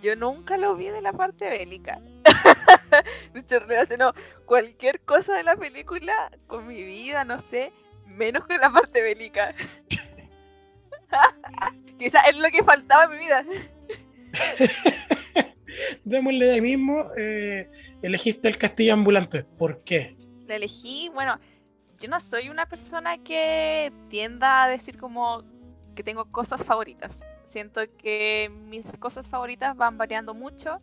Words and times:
yo 0.00 0.16
nunca 0.16 0.56
lo 0.56 0.76
vi 0.76 0.88
de 0.88 1.02
la 1.02 1.12
parte 1.12 1.48
bélica. 1.48 2.00
no, 3.98 4.14
cualquier 4.46 5.00
cosa 5.00 5.36
de 5.36 5.42
la 5.42 5.56
película 5.56 6.30
con 6.46 6.66
mi 6.66 6.82
vida, 6.82 7.24
no 7.24 7.40
sé, 7.40 7.72
menos 8.06 8.46
que 8.46 8.56
la 8.58 8.72
parte 8.72 9.02
bélica. 9.02 9.54
Quizás 11.98 12.22
es 12.28 12.36
lo 12.36 12.48
que 12.50 12.62
faltaba 12.62 13.04
en 13.04 13.10
mi 13.10 13.18
vida. 13.18 13.44
Démosle 16.04 16.46
de 16.46 16.52
ahí 16.52 16.60
mismo, 16.60 17.06
eh, 17.16 17.68
elegiste 18.02 18.48
el 18.48 18.58
castillo 18.58 18.94
ambulante. 18.94 19.44
¿Por 19.44 19.82
qué? 19.84 20.16
La 20.46 20.56
elegí, 20.56 21.10
bueno, 21.14 21.38
yo 22.00 22.08
no 22.08 22.18
soy 22.20 22.48
una 22.48 22.66
persona 22.66 23.22
que 23.22 23.92
tienda 24.08 24.64
a 24.64 24.68
decir 24.68 24.98
como 24.98 25.44
que 25.94 26.02
tengo 26.02 26.26
cosas 26.26 26.64
favoritas. 26.64 27.22
Siento 27.44 27.80
que 27.98 28.50
mis 28.66 28.86
cosas 28.98 29.26
favoritas 29.26 29.76
van 29.76 29.98
variando 29.98 30.34
mucho 30.34 30.80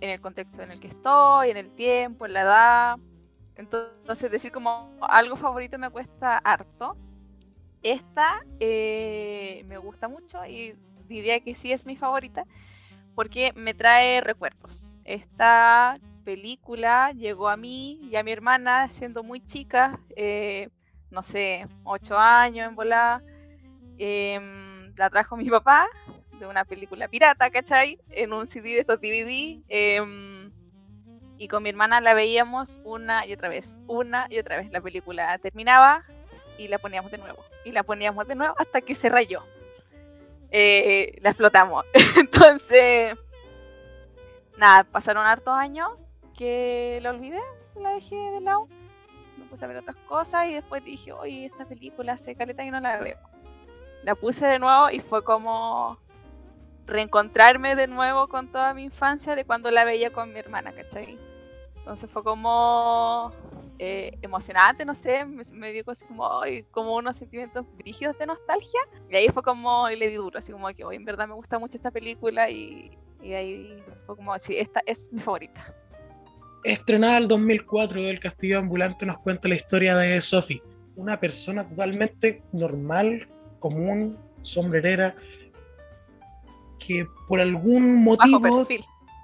en 0.00 0.10
el 0.10 0.20
contexto 0.20 0.62
en 0.62 0.72
el 0.72 0.80
que 0.80 0.88
estoy, 0.88 1.50
en 1.50 1.56
el 1.56 1.70
tiempo, 1.74 2.26
en 2.26 2.32
la 2.32 2.40
edad. 2.42 2.96
Entonces, 3.56 4.30
decir 4.30 4.50
como 4.50 4.96
algo 5.00 5.36
favorito 5.36 5.78
me 5.78 5.90
cuesta 5.90 6.38
harto. 6.38 6.96
Esta 7.82 8.44
eh, 8.60 9.64
me 9.66 9.78
gusta 9.78 10.08
mucho 10.08 10.44
y 10.46 10.74
diría 11.08 11.40
que 11.40 11.54
sí 11.54 11.72
es 11.72 11.84
mi 11.84 11.96
favorita 11.96 12.44
porque 13.14 13.52
me 13.54 13.74
trae 13.74 14.20
recuerdos. 14.20 14.96
Esta 15.04 15.98
película 16.24 17.12
llegó 17.12 17.48
a 17.48 17.56
mí 17.56 18.00
y 18.10 18.16
a 18.16 18.22
mi 18.22 18.32
hermana 18.32 18.88
siendo 18.88 19.22
muy 19.22 19.44
chica, 19.44 20.00
eh, 20.16 20.68
no 21.10 21.22
sé, 21.22 21.66
ocho 21.84 22.18
años 22.18 22.68
en 22.68 22.76
volada. 22.76 23.22
Em, 24.04 24.92
la 24.96 25.10
trajo 25.10 25.36
mi 25.36 25.48
papá 25.48 25.86
de 26.40 26.48
una 26.48 26.64
película 26.64 27.06
pirata, 27.06 27.50
¿cachai? 27.50 28.00
En 28.10 28.32
un 28.32 28.48
CD 28.48 28.70
de 28.70 28.80
estos 28.80 29.00
DVD. 29.00 29.62
Em, 29.68 30.50
y 31.38 31.46
con 31.46 31.62
mi 31.62 31.68
hermana 31.68 32.00
la 32.00 32.12
veíamos 32.12 32.80
una 32.82 33.24
y 33.26 33.32
otra 33.32 33.48
vez, 33.48 33.76
una 33.86 34.26
y 34.28 34.40
otra 34.40 34.56
vez. 34.56 34.72
La 34.72 34.80
película 34.80 35.38
terminaba 35.38 36.04
y 36.58 36.66
la 36.66 36.78
poníamos 36.78 37.12
de 37.12 37.18
nuevo. 37.18 37.44
Y 37.64 37.70
la 37.70 37.84
poníamos 37.84 38.26
de 38.26 38.34
nuevo 38.34 38.56
hasta 38.58 38.80
que 38.80 38.96
se 38.96 39.08
rayó. 39.08 39.44
Eh, 40.50 41.20
la 41.22 41.30
explotamos. 41.30 41.84
Entonces, 42.16 43.16
nada, 44.58 44.82
pasaron 44.82 45.24
hartos 45.24 45.54
años 45.54 45.90
que 46.36 46.98
la 47.02 47.10
olvidé, 47.10 47.40
la 47.76 47.90
dejé 47.90 48.16
de 48.16 48.40
lado. 48.40 48.66
Me 49.38 49.44
puse 49.44 49.64
a 49.64 49.68
ver 49.68 49.76
otras 49.76 49.96
cosas 50.08 50.48
y 50.48 50.54
después 50.54 50.84
dije, 50.84 51.12
oye, 51.12 51.46
esta 51.46 51.66
película 51.66 52.14
hace 52.14 52.34
caleta 52.34 52.64
y 52.64 52.72
no 52.72 52.80
la 52.80 52.98
veo. 52.98 53.31
La 54.02 54.14
puse 54.14 54.46
de 54.46 54.58
nuevo 54.58 54.90
y 54.90 55.00
fue 55.00 55.22
como 55.22 55.98
reencontrarme 56.86 57.76
de 57.76 57.86
nuevo 57.86 58.28
con 58.28 58.48
toda 58.50 58.74
mi 58.74 58.84
infancia 58.84 59.36
de 59.36 59.44
cuando 59.44 59.70
la 59.70 59.84
veía 59.84 60.12
con 60.12 60.32
mi 60.32 60.38
hermana, 60.38 60.72
¿cachai? 60.72 61.18
Entonces 61.76 62.08
fue 62.10 62.22
como 62.22 63.32
eh, 63.78 64.16
emocionante, 64.22 64.84
no 64.84 64.94
sé, 64.94 65.24
me, 65.24 65.72
dio 65.72 65.84
como, 66.06 66.42
como 66.70 66.94
unos 66.94 67.16
sentimientos 67.16 67.66
brígidos 67.76 68.16
de 68.18 68.26
nostalgia. 68.26 68.80
Y 69.10 69.16
ahí 69.16 69.28
fue 69.28 69.42
como, 69.42 69.90
y 69.90 69.96
le 69.96 70.08
di 70.08 70.14
duro, 70.14 70.38
así 70.38 70.52
como 70.52 70.68
que 70.68 70.84
hoy 70.84 70.96
en 70.96 71.04
verdad 71.04 71.26
me 71.26 71.34
gusta 71.34 71.58
mucho 71.58 71.76
esta 71.76 71.90
película 71.90 72.50
y, 72.50 72.96
y 73.22 73.32
ahí 73.32 73.82
fue 74.06 74.16
como, 74.16 74.38
sí, 74.38 74.56
esta 74.56 74.82
es 74.86 75.12
mi 75.12 75.20
favorita. 75.20 75.74
Estrenada 76.64 77.18
el 77.18 77.26
2004, 77.26 78.00
El 78.00 78.20
Castillo 78.20 78.60
Ambulante 78.60 79.04
nos 79.04 79.18
cuenta 79.18 79.48
la 79.48 79.56
historia 79.56 79.96
de 79.96 80.20
Sophie, 80.20 80.62
una 80.94 81.18
persona 81.18 81.68
totalmente 81.68 82.42
normal, 82.52 83.28
común, 83.62 84.18
sombrerera, 84.42 85.16
que 86.78 87.06
por 87.28 87.40
algún 87.40 88.02
motivo, 88.04 88.66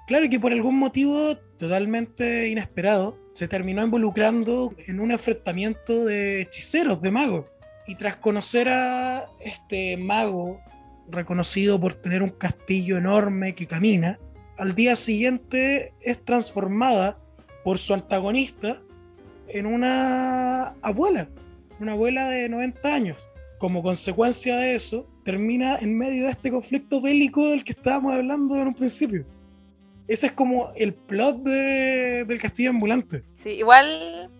claro 0.07 0.29
que 0.29 0.39
por 0.39 0.51
algún 0.51 0.79
motivo 0.79 1.37
totalmente 1.57 2.47
inesperado, 2.47 3.17
se 3.33 3.47
terminó 3.47 3.83
involucrando 3.83 4.73
en 4.87 4.99
un 4.99 5.11
enfrentamiento 5.11 6.05
de 6.05 6.41
hechiceros, 6.41 7.01
de 7.01 7.11
magos. 7.11 7.45
Y 7.85 7.95
tras 7.95 8.17
conocer 8.17 8.69
a 8.69 9.27
este 9.39 9.97
mago, 9.97 10.59
reconocido 11.09 11.79
por 11.79 11.93
tener 11.95 12.23
un 12.23 12.29
castillo 12.29 12.97
enorme 12.97 13.55
que 13.55 13.67
camina, 13.67 14.19
al 14.57 14.75
día 14.75 14.95
siguiente 14.95 15.93
es 16.01 16.23
transformada 16.23 17.17
por 17.63 17.77
su 17.77 17.93
antagonista 17.93 18.81
en 19.47 19.65
una 19.65 20.75
abuela, 20.81 21.29
una 21.79 21.93
abuela 21.93 22.29
de 22.29 22.49
90 22.49 22.93
años. 22.93 23.29
Como 23.59 23.83
consecuencia 23.83 24.57
de 24.57 24.75
eso, 24.75 25.05
termina 25.23 25.77
en 25.77 25.97
medio 25.97 26.25
de 26.25 26.31
este 26.31 26.49
conflicto 26.49 27.01
bélico 27.01 27.49
del 27.49 27.63
que 27.63 27.73
estábamos 27.73 28.13
hablando 28.13 28.55
en 28.55 28.67
un 28.67 28.73
principio. 28.73 29.25
Ese 30.07 30.27
es 30.27 30.31
como 30.31 30.71
el 30.75 30.93
plot 30.93 31.43
de, 31.43 32.25
del 32.25 32.41
castillo 32.41 32.71
ambulante. 32.71 33.23
Sí, 33.35 33.49
igual, 33.49 34.31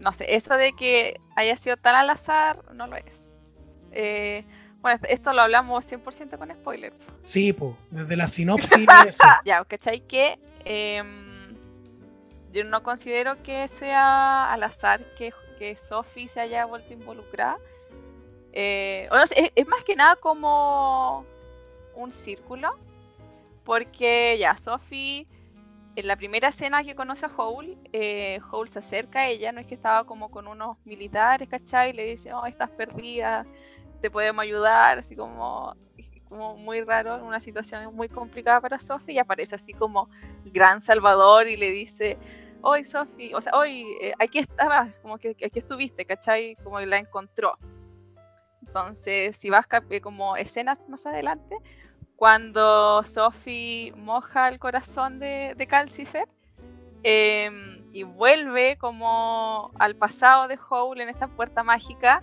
no 0.00 0.12
sé, 0.12 0.32
eso 0.34 0.54
de 0.54 0.74
que 0.74 1.18
haya 1.34 1.56
sido 1.56 1.76
tan 1.76 1.96
al 1.96 2.10
azar, 2.10 2.62
no 2.74 2.86
lo 2.86 2.94
es. 2.94 3.40
Eh, 3.90 4.44
bueno, 4.80 5.00
esto 5.08 5.32
lo 5.32 5.42
hablamos 5.42 5.90
100% 5.90 6.38
con 6.38 6.50
spoiler. 6.50 6.92
Sí, 7.24 7.52
pues, 7.52 7.74
desde 7.90 8.16
la 8.16 8.28
sinopsis. 8.28 8.86
ya, 9.44 9.64
¿cachai? 9.64 10.00
Que 10.06 10.38
em, 10.64 11.56
yo 12.52 12.64
no 12.64 12.82
considero 12.82 13.42
que 13.42 13.66
sea 13.66 14.52
al 14.52 14.62
azar 14.62 15.00
que, 15.16 15.32
que 15.58 15.76
Sophie 15.76 16.28
se 16.28 16.40
haya 16.40 16.64
vuelto 16.64 16.92
involucrada. 16.92 17.58
Eh, 18.52 19.08
es, 19.54 19.66
más 19.66 19.84
que 19.84 19.96
nada 19.96 20.16
como 20.16 21.24
un 21.94 22.12
círculo. 22.12 22.70
Porque 23.64 24.38
ya, 24.38 24.56
Sophie, 24.56 25.26
en 25.94 26.06
la 26.06 26.16
primera 26.16 26.48
escena 26.48 26.82
que 26.82 26.94
conoce 26.94 27.26
a 27.26 27.30
Howl, 27.36 27.76
eh, 27.92 28.40
Howl 28.50 28.68
se 28.68 28.78
acerca 28.78 29.20
a 29.20 29.28
ella, 29.28 29.52
no 29.52 29.60
es 29.60 29.66
que 29.66 29.74
estaba 29.74 30.04
como 30.04 30.30
con 30.30 30.46
unos 30.46 30.78
militares, 30.86 31.48
¿cachai? 31.48 31.90
Y 31.90 31.92
le 31.92 32.04
dice, 32.04 32.32
oh, 32.32 32.46
estás 32.46 32.70
perdida, 32.70 33.44
te 34.00 34.10
podemos 34.10 34.42
ayudar, 34.42 34.98
así 34.98 35.14
como, 35.16 35.74
como 36.28 36.56
muy 36.56 36.82
raro, 36.82 37.22
una 37.24 37.40
situación 37.40 37.94
muy 37.94 38.08
complicada 38.08 38.60
para 38.60 38.78
Sophie, 38.78 39.16
y 39.16 39.18
aparece 39.18 39.56
así 39.56 39.74
como 39.74 40.08
gran 40.46 40.80
salvador 40.80 41.48
y 41.48 41.56
le 41.56 41.70
dice, 41.70 42.16
hoy 42.62 42.84
Sophie, 42.84 43.34
o 43.34 43.40
sea, 43.40 43.52
hoy 43.54 43.84
eh, 44.00 44.14
aquí 44.18 44.38
estabas, 44.38 44.98
como 45.00 45.18
que 45.18 45.30
aquí 45.30 45.58
estuviste, 45.58 46.04
¿cachai? 46.04 46.56
Como 46.62 46.80
la 46.80 46.98
encontró. 46.98 47.58
Entonces, 48.68 49.36
si 49.36 49.50
vas 49.50 49.66
eh, 49.90 50.00
como 50.00 50.36
escenas 50.36 50.88
más 50.88 51.06
adelante, 51.06 51.56
cuando 52.16 53.02
Sophie 53.04 53.92
moja 53.96 54.48
el 54.48 54.58
corazón 54.58 55.18
de, 55.18 55.66
Calcifer 55.68 56.28
em, 57.02 57.84
y 57.92 58.02
vuelve 58.02 58.76
como 58.76 59.70
al 59.78 59.96
pasado 59.96 60.48
de 60.48 60.58
Howl 60.68 61.00
en 61.00 61.08
esta 61.08 61.28
puerta 61.28 61.62
mágica, 61.62 62.22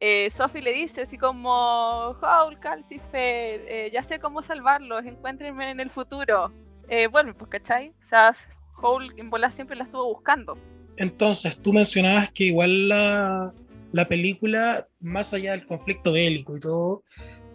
eh, 0.00 0.30
Sophie 0.30 0.62
le 0.62 0.72
dice 0.72 1.02
así 1.02 1.18
como, 1.18 2.16
Howl, 2.20 2.58
Calcifer, 2.60 3.60
eh, 3.68 3.90
ya 3.92 4.02
sé 4.02 4.18
cómo 4.18 4.42
salvarlos, 4.42 5.04
encuéntrenme 5.04 5.70
en 5.70 5.80
el 5.80 5.90
futuro. 5.90 6.52
Eh, 6.88 7.06
vuelve, 7.08 7.34
pues, 7.34 7.50
¿cachai? 7.50 7.92
O 8.06 8.08
sea, 8.08 8.32
Howl 8.80 9.12
en 9.16 9.28
bola 9.28 9.50
siempre 9.50 9.76
la 9.76 9.84
estuvo 9.84 10.06
buscando. 10.06 10.56
Entonces, 10.96 11.60
tú 11.60 11.72
mencionabas 11.72 12.30
que 12.30 12.44
igual 12.44 12.88
la, 12.88 13.52
la 13.92 14.06
película, 14.06 14.86
más 15.00 15.32
allá 15.34 15.52
del 15.52 15.66
conflicto 15.66 16.12
bélico 16.12 16.56
y 16.56 16.60
todo, 16.60 17.04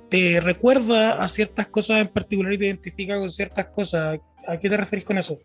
te 0.10 0.40
recuerda 0.42 1.24
a 1.24 1.28
ciertas 1.28 1.68
cosas 1.68 2.02
en 2.02 2.08
particular 2.08 2.54
y 2.54 2.58
te 2.58 2.66
identifica 2.66 3.18
con 3.18 3.30
ciertas 3.30 3.66
cosas. 3.68 4.20
¿A 4.48 4.58
qué 4.58 4.70
te 4.70 4.78
referís 4.78 5.06
con 5.06 5.18
eso? 5.18 5.40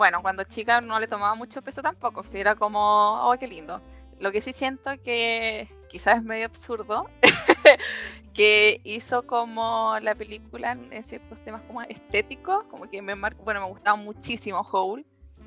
bueno, 0.00 0.22
cuando 0.22 0.44
chica 0.44 0.80
no 0.80 0.98
le 0.98 1.08
tomaba 1.08 1.34
mucho 1.34 1.60
peso 1.60 1.82
tampoco, 1.82 2.24
si 2.24 2.38
era 2.38 2.54
como, 2.54 3.28
oh, 3.28 3.36
qué 3.38 3.46
lindo. 3.46 3.82
Lo 4.18 4.32
que 4.32 4.40
sí 4.40 4.52
siento 4.52 4.90
que 5.04 5.68
quizás 5.90 6.18
es 6.18 6.22
medio 6.22 6.46
absurdo, 6.46 7.06
que 8.34 8.80
hizo 8.84 9.26
como 9.26 9.98
la 10.00 10.14
película 10.14 10.72
en 10.72 11.02
ciertos 11.02 11.42
temas 11.44 11.62
como 11.62 11.82
estéticos, 11.82 12.64
como 12.70 12.88
que 12.88 13.02
me 13.02 13.14
marcó, 13.14 13.42
bueno, 13.44 13.60
me 13.60 13.66
gustaba 13.66 13.96
muchísimo 13.96 14.60
Howl, 14.60 15.04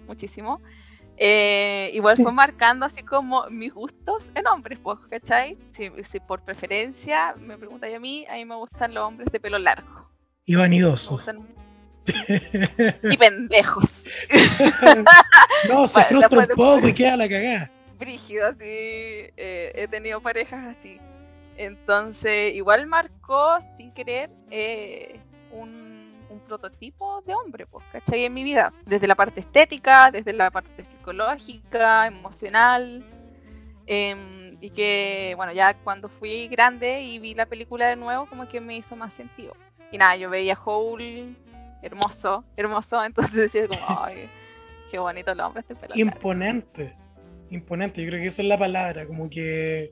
muchísimo. 0.07 0.61
Eh, 1.17 1.91
igual 1.93 2.17
fue 2.17 2.31
marcando 2.31 2.85
así 2.85 3.03
como 3.03 3.45
mis 3.49 3.73
gustos 3.73 4.31
en 4.35 4.47
hombres, 4.47 4.79
pues, 4.81 4.97
¿cachai? 5.09 5.57
Si, 5.73 5.91
si 6.03 6.19
por 6.19 6.41
preferencia 6.41 7.35
me 7.37 7.57
preguntáis 7.57 7.95
a 7.95 7.99
mí, 7.99 8.25
a 8.27 8.33
mí 8.33 8.45
me 8.45 8.55
gustan 8.55 8.93
los 8.93 9.03
hombres 9.03 9.31
de 9.31 9.39
pelo 9.39 9.59
largo. 9.59 10.09
Y 10.45 10.55
vanidosos. 10.55 11.23
y 13.03 13.17
pendejos. 13.17 14.03
no, 15.69 15.87
se 15.87 16.03
frustra 16.03 16.39
un 16.39 16.47
poco 16.55 16.87
y 16.87 16.93
queda 16.93 17.15
la 17.15 17.29
cagada 17.29 17.71
brígido, 18.03 18.47
así. 18.47 18.59
Eh, 18.65 19.71
he 19.75 19.87
tenido 19.87 20.21
parejas 20.21 20.77
así. 20.77 20.99
Entonces, 21.57 22.53
igual 22.55 22.87
marcó 22.87 23.59
sin 23.77 23.91
querer 23.93 24.29
eh, 24.49 25.19
un, 25.51 25.92
prototipo 26.57 27.21
de 27.21 27.33
hombre, 27.33 27.65
pues, 27.65 27.85
¿cachai? 27.91 28.25
En 28.25 28.33
mi 28.33 28.43
vida. 28.43 28.71
Desde 28.85 29.07
la 29.07 29.15
parte 29.15 29.39
estética, 29.39 30.11
desde 30.11 30.33
la 30.33 30.51
parte 30.51 30.83
psicológica, 30.83 32.07
emocional. 32.07 33.03
Em, 33.85 34.57
y 34.61 34.69
que, 34.69 35.33
bueno, 35.35 35.51
ya 35.51 35.73
cuando 35.83 36.07
fui 36.07 36.47
grande 36.47 37.01
y 37.01 37.19
vi 37.19 37.33
la 37.33 37.45
película 37.45 37.87
de 37.87 37.95
nuevo, 37.95 38.27
como 38.27 38.47
que 38.47 38.61
me 38.61 38.77
hizo 38.77 38.95
más 38.95 39.13
sentido. 39.13 39.55
Y 39.91 39.97
nada, 39.97 40.15
yo 40.15 40.29
veía 40.29 40.57
Howl 40.63 41.35
hermoso, 41.81 42.45
hermoso, 42.55 43.03
entonces 43.05 43.35
decía 43.35 43.67
como, 43.67 43.99
ay, 43.99 44.29
qué 44.89 44.99
bonito 44.99 45.31
el 45.31 45.39
hombre 45.41 45.61
este 45.61 45.75
pelo. 45.75 45.93
Imponente, 45.95 46.95
imponente, 47.49 48.01
yo 48.01 48.07
creo 48.09 48.21
que 48.21 48.27
esa 48.27 48.41
es 48.41 48.47
la 48.47 48.57
palabra, 48.57 49.05
como 49.05 49.29
que 49.29 49.91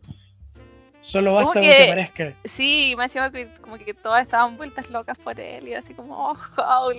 Solo 1.01 1.33
basta 1.33 1.59
que, 1.59 1.77
que 1.77 1.87
parezca. 1.87 2.33
Sí, 2.45 2.93
me 2.95 3.03
decía 3.03 3.31
que 3.31 3.51
como 3.59 3.75
que 3.79 3.95
todas 3.95 4.21
estaban 4.21 4.55
vueltas 4.55 4.87
locas 4.91 5.17
por 5.17 5.39
él 5.39 5.67
y 5.67 5.73
así 5.73 5.95
como, 5.95 6.15
oh, 6.15 6.37
Howl, 6.57 6.93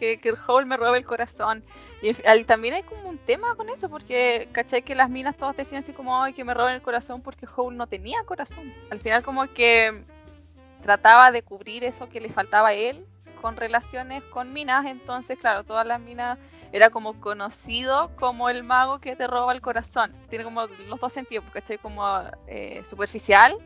que, 0.00 0.18
que 0.20 0.34
Howl 0.46 0.66
me 0.66 0.76
robe 0.76 0.98
el 0.98 1.06
corazón. 1.06 1.62
Y 2.02 2.14
también 2.44 2.74
hay 2.74 2.82
como 2.82 3.08
un 3.08 3.18
tema 3.18 3.54
con 3.54 3.68
eso, 3.68 3.88
porque 3.88 4.48
caché 4.50 4.82
que 4.82 4.96
las 4.96 5.08
minas 5.08 5.36
todas 5.36 5.56
decían 5.56 5.80
así 5.80 5.92
como, 5.92 6.20
ay, 6.20 6.32
que 6.32 6.42
me 6.42 6.52
roben 6.52 6.74
el 6.74 6.82
corazón 6.82 7.22
porque 7.22 7.46
Howl 7.46 7.76
no 7.76 7.86
tenía 7.86 8.18
corazón. 8.24 8.74
Al 8.90 8.98
final 8.98 9.22
como 9.22 9.46
que 9.46 10.02
trataba 10.82 11.30
de 11.30 11.42
cubrir 11.42 11.84
eso 11.84 12.08
que 12.08 12.20
le 12.20 12.30
faltaba 12.30 12.68
a 12.68 12.74
él 12.74 13.04
con 13.40 13.56
relaciones 13.56 14.24
con 14.24 14.52
minas, 14.52 14.84
entonces 14.86 15.38
claro, 15.38 15.62
todas 15.62 15.86
las 15.86 16.00
minas 16.00 16.38
era 16.72 16.90
como 16.90 17.18
conocido 17.20 18.14
como 18.16 18.48
el 18.48 18.62
mago 18.62 19.00
que 19.00 19.16
te 19.16 19.26
roba 19.26 19.52
el 19.52 19.60
corazón. 19.60 20.12
Tiene 20.28 20.44
como 20.44 20.66
los 20.88 21.00
dos 21.00 21.12
sentidos, 21.12 21.44
porque 21.44 21.60
estoy 21.60 21.78
como 21.78 22.04
eh, 22.46 22.82
superficial, 22.84 23.56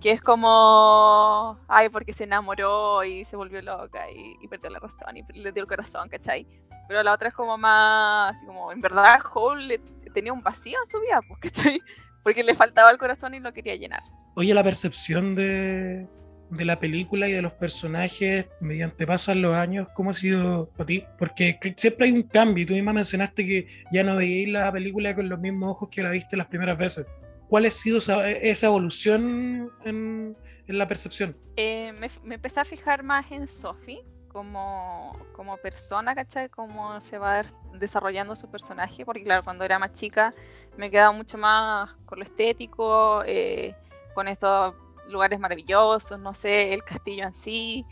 que 0.00 0.12
es 0.12 0.20
como, 0.20 1.58
ay, 1.68 1.88
porque 1.88 2.12
se 2.12 2.24
enamoró 2.24 3.02
y 3.04 3.24
se 3.24 3.36
volvió 3.36 3.60
loca 3.62 4.10
y, 4.10 4.46
perdió 4.48 4.70
la 4.70 4.78
razón 4.78 5.16
y 5.16 5.22
le 5.32 5.52
dio 5.52 5.62
el 5.62 5.68
corazón, 5.68 6.08
¿cachai? 6.08 6.46
Pero 6.88 7.02
la 7.02 7.12
otra 7.12 7.28
es 7.28 7.34
como 7.34 7.58
más, 7.58 8.36
así 8.36 8.46
como, 8.46 8.70
en 8.70 8.80
verdad, 8.80 9.16
Hole 9.34 9.80
tenía 10.14 10.32
un 10.32 10.42
vacío 10.42 10.78
en 10.78 10.90
su 10.90 11.00
vida, 11.00 11.20
pues, 11.26 11.40
¿cachai? 11.40 11.80
Porque 12.22 12.42
le 12.42 12.54
faltaba 12.54 12.90
el 12.90 12.98
corazón 12.98 13.34
y 13.34 13.40
lo 13.40 13.52
quería 13.52 13.76
llenar. 13.76 14.02
Oye, 14.36 14.52
la 14.52 14.62
percepción 14.64 15.34
de, 15.34 16.06
de 16.50 16.64
la 16.64 16.78
película 16.78 17.28
y 17.28 17.32
de 17.32 17.42
los 17.42 17.52
personajes 17.52 18.46
mediante 18.60 19.06
pasan 19.06 19.42
los 19.42 19.54
años, 19.54 19.88
¿cómo 19.94 20.10
ha 20.10 20.14
sido 20.14 20.68
para 20.76 20.86
ti? 20.86 21.04
Porque 21.18 21.58
siempre 21.76 22.06
hay 22.06 22.12
un 22.12 22.22
cambio. 22.22 22.66
Tú 22.66 22.74
misma 22.74 22.92
mencionaste 22.92 23.46
que 23.46 23.68
ya 23.92 24.04
no 24.04 24.16
veías 24.16 24.50
la 24.50 24.72
película 24.72 25.14
con 25.14 25.28
los 25.28 25.38
mismos 25.38 25.72
ojos 25.72 25.88
que 25.90 26.02
la 26.02 26.10
viste 26.10 26.36
las 26.36 26.46
primeras 26.46 26.78
veces. 26.78 27.06
¿Cuál 27.48 27.66
ha 27.66 27.70
sido 27.70 27.98
esa, 27.98 28.66
evolución 28.66 29.70
en, 29.84 30.36
la 30.66 30.88
percepción? 30.88 31.36
Eh, 31.56 31.92
me, 31.92 32.34
empecé 32.34 32.60
a 32.60 32.64
fijar 32.64 33.02
más 33.02 33.30
en 33.30 33.46
Sophie 33.46 34.02
como, 34.28 35.16
como 35.32 35.56
persona, 35.58 36.14
¿cachai? 36.14 36.48
Cómo 36.48 37.00
se 37.00 37.18
va 37.18 37.44
desarrollando 37.78 38.34
su 38.34 38.50
personaje, 38.50 39.04
porque 39.04 39.22
claro, 39.22 39.42
cuando 39.44 39.64
era 39.64 39.78
más 39.78 39.92
chica 39.92 40.32
me 40.76 40.90
quedaba 40.90 41.12
mucho 41.12 41.38
más 41.38 41.90
con 42.04 42.18
lo 42.18 42.24
estético, 42.24 43.22
eh, 43.24 43.74
con 44.14 44.28
esto 44.28 44.74
lugares 45.08 45.38
maravillosos, 45.40 46.18
no 46.18 46.34
sé, 46.34 46.74
el 46.74 46.84
castillo 46.84 47.24
en 47.24 47.34
sí. 47.34 47.84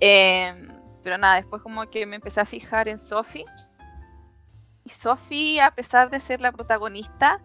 Em, 0.00 0.68
pero 1.02 1.18
nada, 1.18 1.36
después 1.36 1.62
como 1.62 1.88
que 1.90 2.06
me 2.06 2.16
empecé 2.16 2.40
a 2.40 2.44
fijar 2.44 2.88
en 2.88 2.98
Sophie. 2.98 3.44
Y 4.84 4.90
Sophie, 4.90 5.60
a 5.60 5.70
pesar 5.74 6.10
de 6.10 6.20
ser 6.20 6.40
la 6.40 6.52
protagonista, 6.52 7.40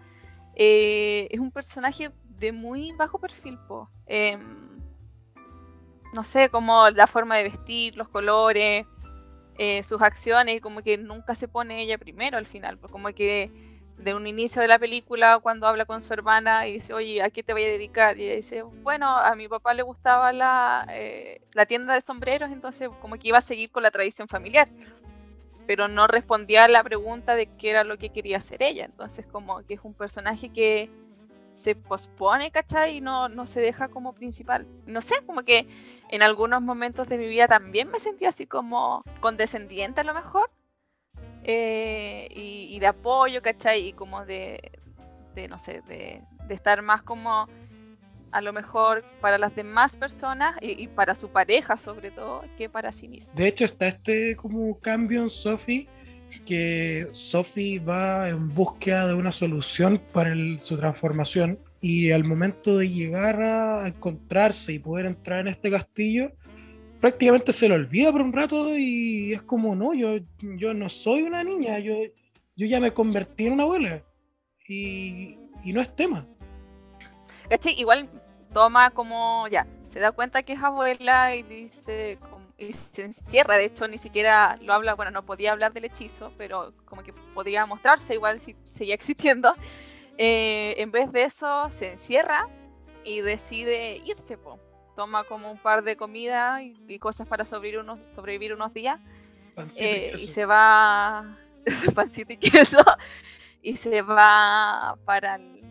eh, 0.56 1.27
es 1.31 1.39
un 1.39 1.51
personaje 1.51 2.12
de 2.39 2.51
muy 2.51 2.92
bajo 2.94 3.19
perfil. 3.19 3.57
Em, 4.06 4.81
no 6.13 6.24
sé, 6.24 6.50
como 6.50 6.89
la 6.89 7.07
forma 7.07 7.38
de 7.38 7.44
vestir, 7.44 7.95
los 7.98 8.07
colores, 8.10 8.86
eh, 9.57 9.83
sus 9.83 10.01
acciones, 10.01 10.62
como 10.62 10.81
que 10.81 10.98
nunca 10.98 11.36
se 11.36 11.48
pone 11.48 11.81
ella 11.81 11.98
primero 11.98 12.38
al 12.38 12.45
final, 12.45 12.80
como 12.80 13.10
que 13.13 13.73
de 13.98 14.13
un 14.13 14.28
inicio 14.28 14.62
de 14.62 14.68
la 14.68 14.80
película 14.80 15.40
cuando 15.40 15.68
habla 15.68 15.86
con 15.86 16.01
su 16.01 16.13
hermana 16.13 16.68
y 16.68 16.74
dice, 16.74 16.94
oye, 16.94 17.22
¿a 17.22 17.30
qué 17.30 17.44
te 17.44 17.54
voy 17.54 17.63
a 17.63 17.68
dedicar? 17.68 18.18
Y 18.18 18.25
ella 18.25 18.36
dice, 18.36 18.63
bueno, 18.63 19.18
a 19.18 19.36
mi 19.36 19.48
papá 19.48 19.74
le 19.74 19.84
gustaba 19.84 20.34
la, 20.34 20.86
eh, 20.90 21.42
la 21.54 21.66
tienda 21.66 21.94
de 21.94 22.01
sombreros, 22.01 22.51
entonces 22.51 22.90
como 23.01 23.16
que 23.16 23.30
iba 23.30 23.38
a 23.38 23.42
seguir 23.42 23.72
con 23.72 23.84
la 23.84 23.92
tradición 23.92 24.28
familiar. 24.28 24.68
Pero 25.66 25.88
no 25.88 26.07
respondía 26.07 26.66
a 26.66 26.68
la 26.68 26.84
pregunta 26.84 27.36
de 27.36 27.48
qué 27.57 27.69
era 27.69 27.84
lo 27.84 27.98
que 27.98 28.10
quería 28.10 28.38
hacer 28.38 28.62
ella. 28.62 28.86
Entonces 28.86 29.25
como 29.25 29.63
que 29.66 29.75
es 29.75 29.81
un 29.84 29.94
personaje 29.94 30.50
que 30.50 30.89
se 31.54 31.75
pospone, 31.75 32.51
¿cachai? 32.51 32.98
Y 32.98 33.01
no, 33.01 33.30
no 33.30 33.46
se 33.46 33.62
deja 33.62 33.88
como 33.88 34.13
principal. 34.13 34.68
No 34.86 35.00
sé, 35.00 35.16
como 35.25 35.44
que 35.44 35.68
en 36.10 36.22
algunos 36.22 36.62
momentos 36.62 37.07
de 37.07 37.18
mi 37.18 37.28
vida 37.28 37.48
también 37.48 37.89
me 37.89 38.00
sentía 38.00 38.30
así 38.30 38.46
como 38.46 39.04
condescendiente 39.22 40.01
a 40.01 40.04
lo 40.04 40.13
mejor 40.13 40.50
eh, 41.44 42.28
y, 42.31 42.80
de 42.80 42.88
apoyo, 42.88 43.42
¿cachai? 43.42 43.90
Y 43.90 43.94
como 43.94 44.25
de, 44.25 44.72
no 45.50 45.60
sé, 45.60 45.81
de, 45.88 46.22
estar 46.50 46.81
más 46.81 47.04
como 47.04 47.48
a 48.31 48.42
lo 48.42 48.54
mejor 48.54 49.04
para 49.22 49.38
las 49.38 49.56
demás 49.56 49.95
personas 49.95 50.56
y, 50.62 50.88
para 50.88 51.16
su 51.16 51.30
pareja 51.30 51.78
sobre 51.78 52.12
todo 52.12 52.44
que 52.57 52.69
para 52.69 52.92
sí 52.92 53.07
misma. 53.07 53.34
De 53.36 53.48
hecho 53.48 53.66
está 53.66 53.88
este 53.88 54.36
como 54.36 54.80
cambio 54.80 55.22
en 55.22 55.29
Sophie 55.29 55.88
que 56.46 57.08
Sophie 57.13 57.79
va 57.79 58.29
en 58.29 58.50
búsqueda 58.50 59.08
de 59.08 59.13
una 59.13 59.32
solución 59.32 60.01
para 60.12 60.34
su 60.58 60.77
transformación 60.77 61.60
y 61.79 62.12
al 62.12 62.24
momento 62.24 62.77
de 62.77 62.89
llegar 62.89 63.41
a 63.41 63.88
encontrarse 63.88 64.74
y 64.74 64.79
poder 64.79 65.06
entrar 65.06 65.41
en 65.41 65.50
este 65.50 65.70
castillo 65.70 66.32
prácticamente 67.03 67.51
se 67.51 67.67
lo 67.67 67.75
olvida 67.75 68.13
por 68.13 68.22
un 68.22 68.31
rato 68.31 68.77
y 68.77 69.33
es 69.33 69.41
como, 69.43 69.75
no, 69.75 69.93
yo, 69.93 70.19
yo 70.39 70.74
no 70.74 70.88
soy 70.88 71.24
una 71.24 71.43
niña, 71.43 71.77
yo, 71.79 71.95
yo 72.55 72.65
ya 72.65 72.79
me 72.79 72.93
convertí 72.93 73.45
en 73.45 73.51
una 73.51 73.63
abuela 73.63 74.01
y, 74.69 75.38
no 75.65 75.81
es 75.81 75.93
tema. 75.98 76.25
Igual 77.65 78.10
toma 78.53 78.91
como, 78.91 79.50
ya, 79.50 79.67
se 79.83 80.00
da 80.00 80.13
cuenta 80.13 80.43
que 80.43 80.53
es 80.53 80.63
abuela 80.63 81.36
y 81.36 81.43
dice, 81.43 82.19
y 82.57 82.72
se 82.72 83.03
encierra, 83.03 83.57
de 83.57 83.65
hecho 83.65 83.86
ni 83.89 83.98
siquiera 83.98 84.55
lo 84.62 84.72
habla, 84.72 84.93
bueno, 84.93 85.12
no 85.12 85.25
podía 85.25 85.51
hablar 85.51 85.74
del 85.74 85.83
hechizo, 85.83 86.31
pero 86.38 86.72
como 86.86 87.03
que 87.03 87.12
podría 87.33 87.65
mostrarse 87.65 88.13
igual 88.13 88.39
si 88.39 88.55
seguía 88.72 88.95
existiendo. 88.95 89.53
Eh, 90.17 90.75
en 90.77 90.89
vez 90.91 91.12
de 91.12 91.24
eso, 91.24 91.69
se 91.69 91.91
encierra 91.91 92.48
y 93.03 93.19
decide 93.19 93.98
irse, 94.05 94.38
toma 94.96 95.24
como 95.24 95.52
un 95.52 95.58
par 95.58 95.84
de 95.84 95.96
comida 95.96 96.62
y, 96.62 97.00
cosas 97.00 97.28
para 97.28 97.46
sobrevivir 97.46 97.80
unos, 97.80 98.00
sobrevivir 98.14 98.54
unos 98.54 98.74
días. 98.74 99.00
Eh, 99.80 100.14
y, 100.16 100.28
se 100.28 100.46
va. 100.46 101.38
pancito 101.96 102.34
y 102.34 102.38
queso. 102.38 102.78
Y 103.62 103.78
se 103.78 104.02
va 104.02 104.98
para 105.06 105.36
el, 105.36 105.62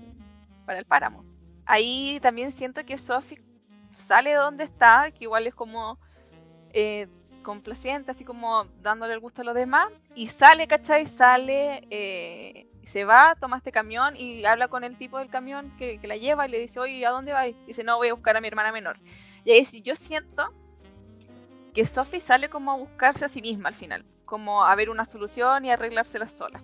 para 0.64 0.78
el 0.78 0.84
páramo. 0.84 1.24
Ahí 1.66 2.18
también 2.20 2.52
siento 2.52 2.84
que 2.84 2.98
Sophie 2.98 3.42
sale 3.92 4.30
de 4.30 4.36
donde 4.36 4.64
está, 4.64 5.10
que 5.10 5.24
igual 5.24 5.46
es 5.46 5.54
como 5.54 5.98
eh, 6.72 7.08
complaciente, 7.42 8.10
así 8.10 8.24
como 8.24 8.64
dándole 8.80 9.14
el 9.14 9.20
gusto 9.20 9.42
a 9.42 9.44
los 9.44 9.54
demás. 9.54 9.88
Y 10.14 10.28
sale, 10.28 10.66
¿cachai? 10.66 11.06
Sale. 11.06 11.86
Eh, 11.90 12.71
se 12.92 13.06
va, 13.06 13.36
toma 13.40 13.56
este 13.56 13.72
camión 13.72 14.16
y 14.16 14.44
habla 14.44 14.68
con 14.68 14.84
el 14.84 14.98
tipo 14.98 15.18
del 15.18 15.30
camión 15.30 15.74
que, 15.78 15.98
la 16.02 16.16
lleva 16.16 16.46
y 16.46 16.50
le 16.50 16.58
dice, 16.58 16.78
oye, 16.78 17.06
¿a 17.06 17.10
dónde 17.10 17.32
vas? 17.32 17.48
dice, 17.66 17.82
no, 17.82 17.96
voy 17.96 18.08
a 18.08 18.14
buscar 18.14 18.36
a 18.36 18.40
mi 18.42 18.48
hermana 18.48 18.70
menor. 18.70 18.98
Y 19.44 19.52
ahí 19.52 19.64
sí, 19.64 19.80
yo 19.80 19.96
siento 19.96 20.52
que 21.72 21.86
Sophie 21.86 22.20
sale 22.20 22.50
como 22.50 22.70
a 22.70 22.76
buscarse 22.76 23.24
a 23.24 23.28
sí 23.28 23.40
misma 23.40 23.70
al 23.70 23.76
final, 23.76 24.04
como 24.26 24.64
a 24.64 24.74
ver 24.74 24.90
una 24.90 25.06
solución 25.06 25.64
y 25.64 25.70
arreglársela 25.70 26.28
sola. 26.28 26.62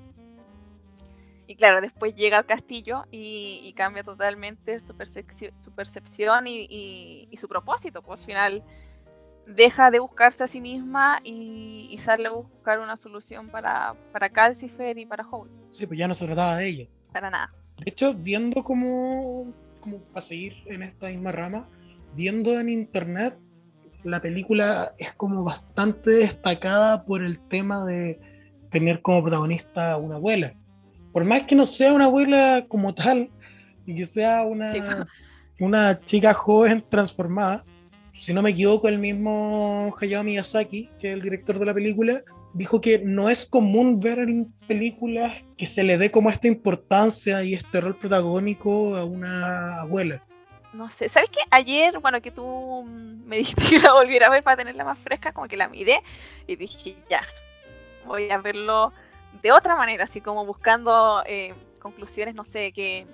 Y 1.46 1.56
claro, 1.56 1.80
después 1.80 2.14
llega 2.14 2.36
al 2.36 2.44
castillo 2.44 3.06
y, 3.10 3.72
cambia 3.72 4.04
totalmente 4.04 4.80
su, 4.80 4.94
su 5.62 5.74
percepción 5.74 6.46
y, 6.46 7.30
su 7.38 7.48
propósito. 7.48 8.02
Pues 8.02 8.20
al 8.20 8.26
final 8.26 8.64
deja 9.48 9.90
de 9.90 9.98
buscarse 9.98 10.44
a 10.44 10.46
sí 10.46 10.60
misma 10.60 11.20
y, 11.24 11.96
sale 11.98 12.28
a 12.28 12.30
buscar 12.30 12.78
una 12.78 12.96
solución 12.96 13.48
para, 13.48 13.94
para 14.12 14.28
Calcifer 14.28 14.96
y 14.98 15.06
para 15.06 15.26
Howl. 15.28 15.50
Sí, 15.70 15.86
pues 15.86 15.98
ya 15.98 16.06
no 16.06 16.14
se 16.14 16.26
trataba 16.26 16.58
de 16.58 16.68
ella. 16.68 16.88
Para 17.12 17.30
nada. 17.30 17.52
De 17.78 17.90
hecho, 17.90 18.14
viendo 18.14 18.62
como, 18.62 19.52
como 19.80 19.98
para 19.98 20.20
seguir 20.20 20.54
en 20.66 20.82
esta 20.82 21.08
misma 21.08 21.32
rama, 21.32 21.68
viendo 22.14 22.58
en 22.60 22.68
internet, 22.68 23.36
la 24.04 24.20
película 24.20 24.92
es 24.98 25.12
como 25.12 25.42
bastante 25.42 26.10
destacada 26.10 27.04
por 27.04 27.22
el 27.22 27.40
tema 27.48 27.84
de 27.84 28.20
tener 28.70 29.02
como 29.02 29.22
protagonista 29.22 29.96
una 29.96 30.16
abuela. 30.16 30.54
Por 31.12 31.24
más 31.24 31.42
que 31.42 31.56
no 31.56 31.66
sea 31.66 31.92
una 31.92 32.04
abuela 32.04 32.66
como 32.68 32.94
tal, 32.94 33.30
y 33.86 33.96
que 33.96 34.06
sea 34.06 34.42
una, 34.42 34.72
una 35.58 36.00
chica 36.00 36.34
joven 36.34 36.84
transformada, 36.88 37.64
si 38.18 38.34
no 38.34 38.42
me 38.42 38.50
equivoco, 38.50 38.88
el 38.88 38.98
mismo 38.98 39.94
Hayao 40.00 40.24
Miyazaki, 40.24 40.90
que 40.98 41.08
es 41.08 41.14
el 41.14 41.22
director 41.22 41.58
de 41.58 41.66
la 41.66 41.74
película, 41.74 42.22
dijo 42.52 42.80
que 42.80 42.98
no 42.98 43.30
es 43.30 43.46
común 43.46 44.00
ver 44.00 44.18
en 44.18 44.52
películas 44.66 45.44
que 45.56 45.66
se 45.66 45.84
le 45.84 45.98
dé 45.98 46.10
como 46.10 46.30
esta 46.30 46.48
importancia 46.48 47.42
y 47.42 47.54
este 47.54 47.80
rol 47.80 47.96
protagónico 47.96 48.96
a 48.96 49.04
una 49.04 49.80
abuela. 49.80 50.22
No 50.72 50.90
sé, 50.90 51.08
¿sabes 51.08 51.30
qué? 51.30 51.40
Ayer, 51.50 51.98
bueno, 52.00 52.20
que 52.20 52.30
tú 52.30 52.84
me 52.84 53.36
dijiste 53.38 53.62
que 53.64 53.78
la 53.78 53.92
volviera 53.92 54.26
a 54.26 54.30
ver 54.30 54.42
para 54.42 54.56
tenerla 54.56 54.84
más 54.84 54.98
fresca, 54.98 55.32
como 55.32 55.48
que 55.48 55.56
la 55.56 55.68
miré 55.68 56.02
y 56.46 56.56
dije, 56.56 56.96
ya, 57.08 57.22
voy 58.04 58.30
a 58.30 58.38
verlo 58.38 58.92
de 59.42 59.52
otra 59.52 59.76
manera, 59.76 60.04
así 60.04 60.20
como 60.20 60.44
buscando 60.44 61.22
eh, 61.26 61.54
conclusiones, 61.78 62.34
no 62.34 62.44
sé, 62.44 62.72
que 62.72 63.06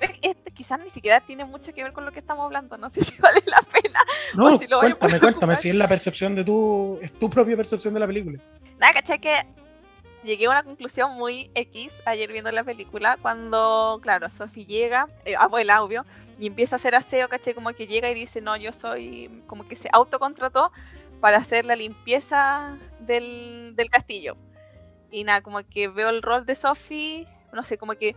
Pero 0.00 0.12
este 0.22 0.50
quizás 0.50 0.80
ni 0.80 0.90
siquiera 0.90 1.20
tiene 1.20 1.44
mucho 1.44 1.72
que 1.72 1.82
ver 1.82 1.92
con 1.92 2.04
lo 2.04 2.12
que 2.12 2.18
estamos 2.18 2.44
hablando, 2.44 2.76
no 2.76 2.90
sé 2.90 3.04
si 3.04 3.16
vale 3.20 3.42
la 3.46 3.60
pena. 3.62 4.00
No, 4.34 4.58
si 4.58 4.66
lo 4.66 4.80
cuéntame, 4.80 5.20
cuéntame, 5.20 5.56
si 5.56 5.68
es 5.68 5.74
la 5.74 5.88
percepción 5.88 6.34
de 6.34 6.44
tu, 6.44 6.98
es 7.00 7.12
tu 7.12 7.30
propia 7.30 7.56
percepción 7.56 7.94
de 7.94 8.00
la 8.00 8.06
película. 8.06 8.38
Nada, 8.78 8.92
caché 8.94 9.20
que 9.20 9.46
llegué 10.24 10.46
a 10.46 10.50
una 10.50 10.62
conclusión 10.64 11.12
muy 11.14 11.50
X 11.54 12.02
ayer 12.06 12.32
viendo 12.32 12.50
la 12.50 12.64
película, 12.64 13.18
cuando, 13.20 14.00
claro, 14.02 14.28
Sophie 14.28 14.66
llega, 14.66 15.08
eh, 15.24 15.36
abuela, 15.36 15.82
obvio, 15.82 16.04
y 16.38 16.48
empieza 16.48 16.76
a 16.76 16.78
hacer 16.78 16.94
aseo, 16.94 17.28
caché, 17.28 17.54
como 17.54 17.72
que 17.72 17.86
llega 17.86 18.10
y 18.10 18.14
dice, 18.14 18.40
no, 18.40 18.56
yo 18.56 18.72
soy, 18.72 19.42
como 19.46 19.68
que 19.68 19.76
se 19.76 19.88
autocontrató 19.92 20.72
para 21.20 21.36
hacer 21.36 21.64
la 21.64 21.76
limpieza 21.76 22.76
del, 23.00 23.74
del 23.76 23.90
castillo. 23.90 24.36
Y 25.10 25.22
nada, 25.22 25.42
como 25.42 25.62
que 25.62 25.86
veo 25.86 26.08
el 26.08 26.22
rol 26.22 26.44
de 26.46 26.56
Sophie, 26.56 27.26
no 27.52 27.62
sé, 27.62 27.78
como 27.78 27.94
que 27.94 28.16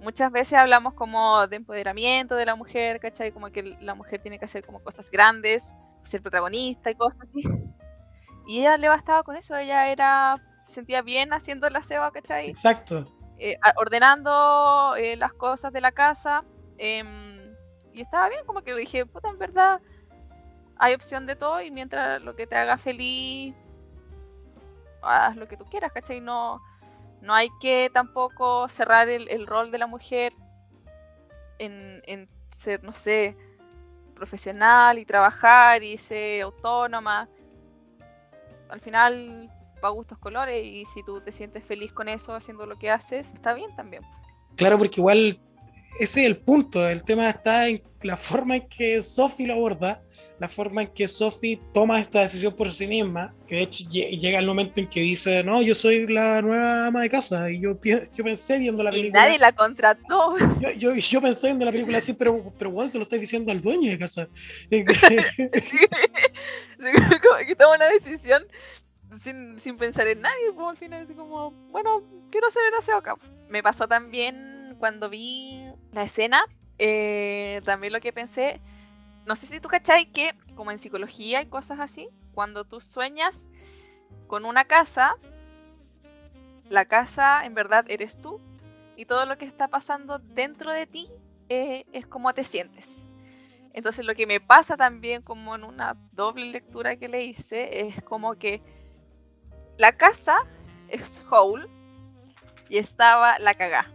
muchas 0.00 0.32
veces 0.32 0.54
hablamos 0.54 0.94
como 0.94 1.46
de 1.46 1.56
empoderamiento 1.56 2.34
de 2.34 2.46
la 2.46 2.56
mujer, 2.56 3.00
¿cachai? 3.00 3.32
Como 3.32 3.50
que 3.50 3.76
la 3.80 3.94
mujer 3.94 4.20
tiene 4.20 4.38
que 4.38 4.46
hacer 4.46 4.64
como 4.64 4.82
cosas 4.82 5.10
grandes, 5.10 5.74
ser 6.02 6.22
protagonista 6.22 6.90
y 6.90 6.94
cosas 6.94 7.20
así. 7.20 7.42
Y 8.46 8.60
ella 8.60 8.76
le 8.76 8.88
bastaba 8.88 9.22
con 9.22 9.36
eso, 9.36 9.56
ella 9.56 9.88
era, 9.88 10.36
se 10.62 10.72
sentía 10.72 11.02
bien 11.02 11.32
haciendo 11.32 11.66
el 11.66 11.76
aseo, 11.76 12.10
¿cachai? 12.12 12.48
Exacto. 12.48 13.06
Eh, 13.38 13.56
ordenando 13.76 14.96
eh, 14.96 15.16
las 15.16 15.32
cosas 15.32 15.72
de 15.72 15.80
la 15.80 15.92
casa. 15.92 16.44
Em, 16.78 17.54
y 17.92 18.00
estaba 18.00 18.28
bien, 18.28 18.44
como 18.46 18.62
que 18.62 18.74
dije, 18.74 19.06
puta, 19.06 19.28
en 19.28 19.38
verdad 19.38 19.80
hay 20.76 20.94
opción 20.94 21.26
de 21.26 21.36
todo 21.36 21.60
y 21.60 21.70
mientras 21.70 22.22
lo 22.22 22.34
que 22.34 22.46
te 22.46 22.56
haga 22.56 22.78
feliz, 22.78 23.54
haz 25.02 25.36
lo 25.36 25.46
que 25.46 25.56
tú 25.56 25.64
quieras, 25.66 25.92
¿cachai? 25.92 26.20
No, 26.20 26.60
no 27.22 27.34
hay 27.34 27.48
que 27.60 27.90
tampoco 27.92 28.68
cerrar 28.68 29.08
el, 29.08 29.46
rol 29.46 29.70
de 29.70 29.78
la 29.78 29.86
mujer 29.86 30.32
en, 31.58 32.02
en, 32.06 32.28
ser, 32.56 32.82
no 32.82 32.92
sé, 32.92 33.36
profesional 34.14 34.98
y 34.98 35.04
trabajar 35.04 35.82
y 35.82 35.98
ser 35.98 36.42
autónoma. 36.42 37.28
Al 38.68 38.80
final, 38.80 39.50
va 39.82 39.90
gustos 39.90 40.18
colores 40.18 40.64
y 40.64 40.84
si 40.86 41.02
tú 41.02 41.20
te 41.20 41.32
sientes 41.32 41.64
feliz 41.64 41.92
con 41.92 42.08
eso, 42.08 42.34
haciendo 42.34 42.66
lo 42.66 42.78
que 42.78 42.90
haces, 42.90 43.32
está 43.34 43.54
bien 43.54 43.74
también. 43.76 44.02
Claro, 44.56 44.78
porque 44.78 45.00
igual 45.00 45.40
ese 45.98 46.20
es 46.20 46.26
el 46.26 46.38
punto. 46.38 46.88
El 46.88 47.02
tema 47.02 47.28
está 47.28 47.68
en 47.68 47.82
la 48.02 48.16
forma 48.16 48.56
en 48.56 48.68
que 48.68 49.02
Sophie 49.02 49.46
lo 49.46 49.54
aborda 49.54 50.02
la 50.40 50.48
forma 50.48 50.82
en 50.82 50.88
que 50.88 51.06
Sophie 51.06 51.60
toma 51.74 52.00
esta 52.00 52.22
decisión 52.22 52.56
por 52.56 52.72
sí 52.72 52.86
misma, 52.86 53.34
que 53.46 53.56
de 53.56 53.62
hecho 53.62 53.84
llega 53.90 54.38
el 54.38 54.46
momento 54.46 54.80
en 54.80 54.88
que 54.88 55.00
dice, 55.00 55.44
no, 55.44 55.60
yo 55.60 55.74
soy 55.74 56.06
la 56.06 56.40
nueva 56.40 56.86
ama 56.86 57.02
de 57.02 57.10
casa, 57.10 57.50
y 57.50 57.60
yo, 57.60 57.78
yo 57.82 58.24
pensé 58.24 58.58
viendo 58.58 58.82
la 58.82 58.90
película... 58.90 59.20
Y 59.20 59.22
nadie 59.22 59.38
la 59.38 59.52
contrató. 59.52 60.36
Yo, 60.78 60.94
yo, 60.94 61.20
pensé 61.20 61.48
viendo 61.48 61.66
la 61.66 61.72
película 61.72 61.98
así, 61.98 62.14
pero, 62.14 62.54
pero 62.58 62.70
bueno, 62.70 62.88
se 62.88 62.96
lo 62.96 63.02
estoy 63.02 63.18
diciendo 63.18 63.52
al 63.52 63.60
dueño 63.60 63.90
de 63.90 63.98
casa. 63.98 64.28
sí, 64.70 64.84
como 66.78 67.46
que 67.46 67.54
toma 67.54 67.74
una 67.76 67.90
decisión 67.90 68.42
sin, 69.22 69.60
sin 69.60 69.76
pensar 69.76 70.06
en 70.06 70.22
nadie, 70.22 70.46
como 70.54 70.68
pues, 70.68 70.70
al 70.70 70.76
final 70.78 71.02
así 71.02 71.12
como, 71.12 71.50
bueno, 71.70 72.02
quiero 72.30 72.46
hacer 72.46 72.62
el 72.66 72.78
aseo 72.78 72.96
acá. 72.96 73.14
Me 73.50 73.62
pasó 73.62 73.86
también 73.86 74.74
cuando 74.78 75.10
vi 75.10 75.66
la 75.92 76.04
escena, 76.04 76.42
eh, 76.78 77.60
también 77.66 77.92
lo 77.92 78.00
que 78.00 78.14
pensé 78.14 78.58
no 79.26 79.36
sé 79.36 79.46
si 79.46 79.60
tú 79.60 79.68
cachai 79.68 80.06
que, 80.12 80.34
como 80.54 80.70
en 80.70 80.78
psicología 80.78 81.42
y 81.42 81.46
cosas 81.46 81.80
así, 81.80 82.08
cuando 82.32 82.64
tú 82.64 82.80
sueñas 82.80 83.48
con 84.26 84.44
una 84.44 84.64
casa, 84.64 85.14
la 86.68 86.84
casa 86.84 87.44
en 87.44 87.54
verdad 87.54 87.84
eres 87.88 88.20
tú 88.20 88.40
y 88.96 89.04
todo 89.04 89.26
lo 89.26 89.38
que 89.38 89.44
está 89.44 89.68
pasando 89.68 90.18
dentro 90.18 90.72
de 90.72 90.86
ti 90.86 91.10
eh, 91.48 91.84
es 91.92 92.06
como 92.06 92.32
te 92.32 92.44
sientes. 92.44 93.02
Entonces 93.72 94.04
lo 94.04 94.14
que 94.14 94.26
me 94.26 94.40
pasa 94.40 94.76
también 94.76 95.22
como 95.22 95.54
en 95.54 95.64
una 95.64 95.96
doble 96.12 96.46
lectura 96.46 96.96
que 96.96 97.08
le 97.08 97.24
hice 97.24 97.86
es 97.86 98.02
como 98.02 98.34
que 98.34 98.62
la 99.78 99.92
casa 99.92 100.38
es 100.88 101.24
whole 101.30 101.68
y 102.68 102.78
estaba 102.78 103.38
la 103.38 103.54
cagá 103.54 103.90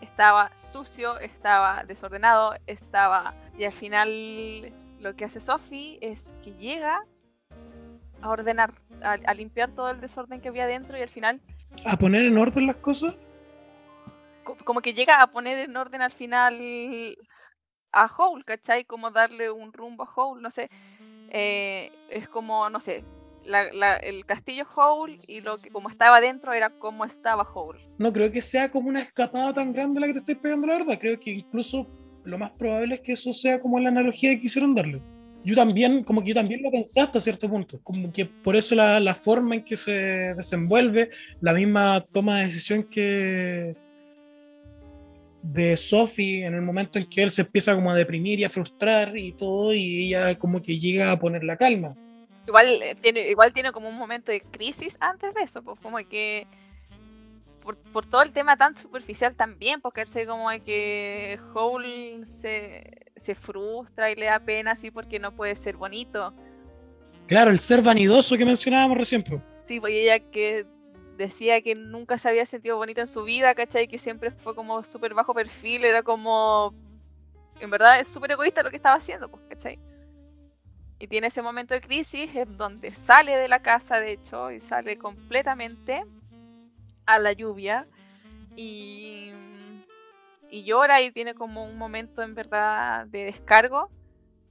estaba 0.00 0.50
sucio, 0.60 1.18
estaba 1.18 1.84
desordenado, 1.84 2.54
estaba... 2.66 3.34
Y 3.56 3.64
al 3.64 3.72
final 3.72 4.72
lo 5.00 5.14
que 5.16 5.24
hace 5.24 5.40
Sophie 5.40 5.98
es 6.00 6.32
que 6.42 6.52
llega 6.54 7.04
a 8.20 8.28
ordenar, 8.28 8.74
a, 9.02 9.34
limpiar 9.34 9.70
todo 9.70 9.90
el 9.90 10.00
desorden 10.00 10.40
que 10.40 10.48
había 10.48 10.66
dentro 10.66 10.98
y 10.98 11.02
al 11.02 11.08
final... 11.08 11.40
¿A 11.86 11.96
poner 11.96 12.24
en 12.24 12.38
orden 12.38 12.66
las 12.66 12.76
cosas? 12.76 13.18
Como 14.64 14.80
que 14.80 14.94
llega 14.94 15.20
a 15.20 15.26
poner 15.28 15.58
en 15.58 15.76
orden 15.76 16.02
al 16.02 16.12
final 16.12 17.16
a 17.92 18.06
Howl, 18.06 18.44
¿cachai? 18.44 18.84
Como 18.84 19.10
darle 19.10 19.50
un 19.50 19.72
rumbo 19.72 20.04
a 20.04 20.12
Howl, 20.14 20.40
no 20.40 20.50
sé. 20.50 20.70
Eh, 21.30 21.92
es 22.08 22.28
como, 22.28 22.70
no 22.70 22.80
sé, 22.80 23.04
el 23.44 24.26
castillo 24.26 24.66
Howl 24.76 25.18
y 25.26 25.40
lo 25.40 25.58
que 25.58 25.70
como 25.70 25.88
estaba 25.88 26.20
dentro 26.20 26.52
era 26.52 26.70
como 26.70 27.04
estaba 27.04 27.42
Howl. 27.42 27.78
No 27.98 28.12
creo 28.12 28.30
que 28.30 28.42
sea 28.42 28.70
como 28.70 28.88
una 28.88 29.02
escapada 29.02 29.52
tan 29.52 29.72
grande 29.72 30.00
la 30.00 30.06
que 30.06 30.14
te 30.14 30.18
estoy 30.20 30.34
pegando, 30.36 30.66
la 30.66 30.78
verdad. 30.78 30.98
Creo 31.00 31.18
que 31.18 31.30
incluso 31.30 31.86
lo 32.24 32.38
más 32.38 32.50
probable 32.52 32.96
es 32.96 33.00
que 33.00 33.12
eso 33.12 33.32
sea 33.32 33.60
como 33.60 33.78
la 33.80 33.88
analogía 33.88 34.30
que 34.30 34.40
quisieron 34.40 34.74
darle. 34.74 35.02
Yo 35.44 35.54
también, 35.54 36.02
como 36.04 36.22
que 36.22 36.28
yo 36.28 36.34
también 36.34 36.62
lo 36.62 36.70
pensé 36.70 37.00
hasta 37.00 37.20
cierto 37.20 37.48
punto, 37.48 37.80
como 37.82 38.12
que 38.12 38.26
por 38.26 38.56
eso 38.56 38.74
la, 38.74 39.00
la 39.00 39.14
forma 39.14 39.54
en 39.54 39.64
que 39.64 39.76
se 39.76 40.34
desenvuelve, 40.34 41.10
la 41.40 41.52
misma 41.54 42.04
toma 42.12 42.38
de 42.38 42.44
decisión 42.44 42.82
que 42.82 43.76
de 45.42 45.76
Sophie 45.76 46.44
en 46.44 46.54
el 46.54 46.62
momento 46.62 46.98
en 46.98 47.08
que 47.08 47.22
él 47.22 47.30
se 47.30 47.42
empieza 47.42 47.74
como 47.74 47.90
a 47.90 47.94
deprimir 47.94 48.40
y 48.40 48.44
a 48.44 48.50
frustrar 48.50 49.16
y 49.16 49.32
todo, 49.32 49.72
y 49.72 50.06
ella 50.06 50.36
como 50.38 50.60
que 50.60 50.78
llega 50.78 51.12
a 51.12 51.18
poner 51.18 51.44
la 51.44 51.56
calma 51.56 51.96
igual 52.48 52.82
eh, 52.82 52.96
tiene, 53.00 53.28
igual 53.28 53.52
tiene 53.52 53.72
como 53.72 53.88
un 53.88 53.96
momento 53.96 54.32
de 54.32 54.40
crisis 54.40 54.96
antes 55.00 55.34
de 55.34 55.42
eso, 55.42 55.62
pues 55.62 55.78
como 55.80 55.98
que 55.98 56.46
por, 57.62 57.76
por 57.76 58.06
todo 58.06 58.22
el 58.22 58.32
tema 58.32 58.56
tan 58.56 58.76
superficial 58.76 59.34
también, 59.36 59.80
porque 59.80 60.06
sé 60.06 60.26
como 60.26 60.48
que 60.64 61.38
Howl 61.54 62.26
se, 62.26 63.12
se 63.16 63.34
frustra 63.34 64.10
y 64.10 64.16
le 64.16 64.26
da 64.26 64.40
pena 64.40 64.72
así 64.72 64.90
porque 64.90 65.18
no 65.18 65.34
puede 65.36 65.54
ser 65.54 65.76
bonito. 65.76 66.32
Claro, 67.26 67.50
el 67.50 67.58
ser 67.58 67.82
vanidoso 67.82 68.36
que 68.38 68.46
mencionábamos 68.46 68.96
recién. 68.96 69.22
Pues. 69.22 69.42
Sí, 69.66 69.80
pues 69.80 69.92
ella 69.94 70.18
que 70.18 70.64
decía 71.18 71.60
que 71.60 71.74
nunca 71.74 72.16
se 72.16 72.30
había 72.30 72.46
sentido 72.46 72.78
bonita 72.78 73.02
en 73.02 73.06
su 73.06 73.24
vida, 73.24 73.54
¿cachai? 73.54 73.88
Que 73.88 73.98
siempre 73.98 74.30
fue 74.30 74.54
como 74.54 74.82
súper 74.84 75.12
bajo 75.12 75.34
perfil, 75.34 75.84
era 75.84 76.02
como... 76.02 76.72
En 77.60 77.70
verdad 77.70 78.00
es 78.00 78.08
súper 78.08 78.30
egoísta 78.30 78.62
lo 78.62 78.70
que 78.70 78.76
estaba 78.76 78.96
haciendo, 78.96 79.28
pues, 79.28 79.42
¿cachai? 79.50 79.78
Y 81.00 81.06
tiene 81.06 81.28
ese 81.28 81.42
momento 81.42 81.74
de 81.74 81.80
crisis 81.80 82.34
en 82.34 82.56
donde 82.56 82.92
sale 82.92 83.36
de 83.36 83.48
la 83.48 83.60
casa, 83.60 84.00
de 84.00 84.12
hecho, 84.12 84.50
y 84.50 84.60
sale 84.60 84.98
completamente 84.98 86.02
a 87.06 87.18
la 87.18 87.32
lluvia. 87.32 87.86
Y, 88.56 89.32
llora 90.50 91.00
y 91.02 91.12
tiene 91.12 91.34
como 91.34 91.64
un 91.64 91.78
momento 91.78 92.22
en 92.22 92.34
verdad 92.34 93.06
de 93.06 93.24
descargo, 93.26 93.90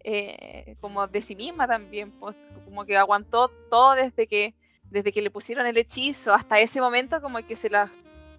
eh, 0.04 0.78
como 0.80 1.06
de 1.08 1.22
sí 1.22 1.36
misma 1.36 1.68
también, 1.68 2.12
pues, 2.12 2.36
como 2.64 2.86
que 2.86 2.96
aguantó 2.96 3.50
todo 3.70 3.96
desde 3.96 4.26
que, 4.28 4.56
desde 4.90 5.12
que 5.12 5.22
le 5.22 5.32
pusieron 5.32 5.66
el 5.66 5.78
hechizo 5.78 6.34
hasta 6.34 6.60
ese 6.60 6.80
momento, 6.80 7.22
como 7.22 7.46
que 7.46 7.58
se 7.58 7.70
las, 7.70 7.92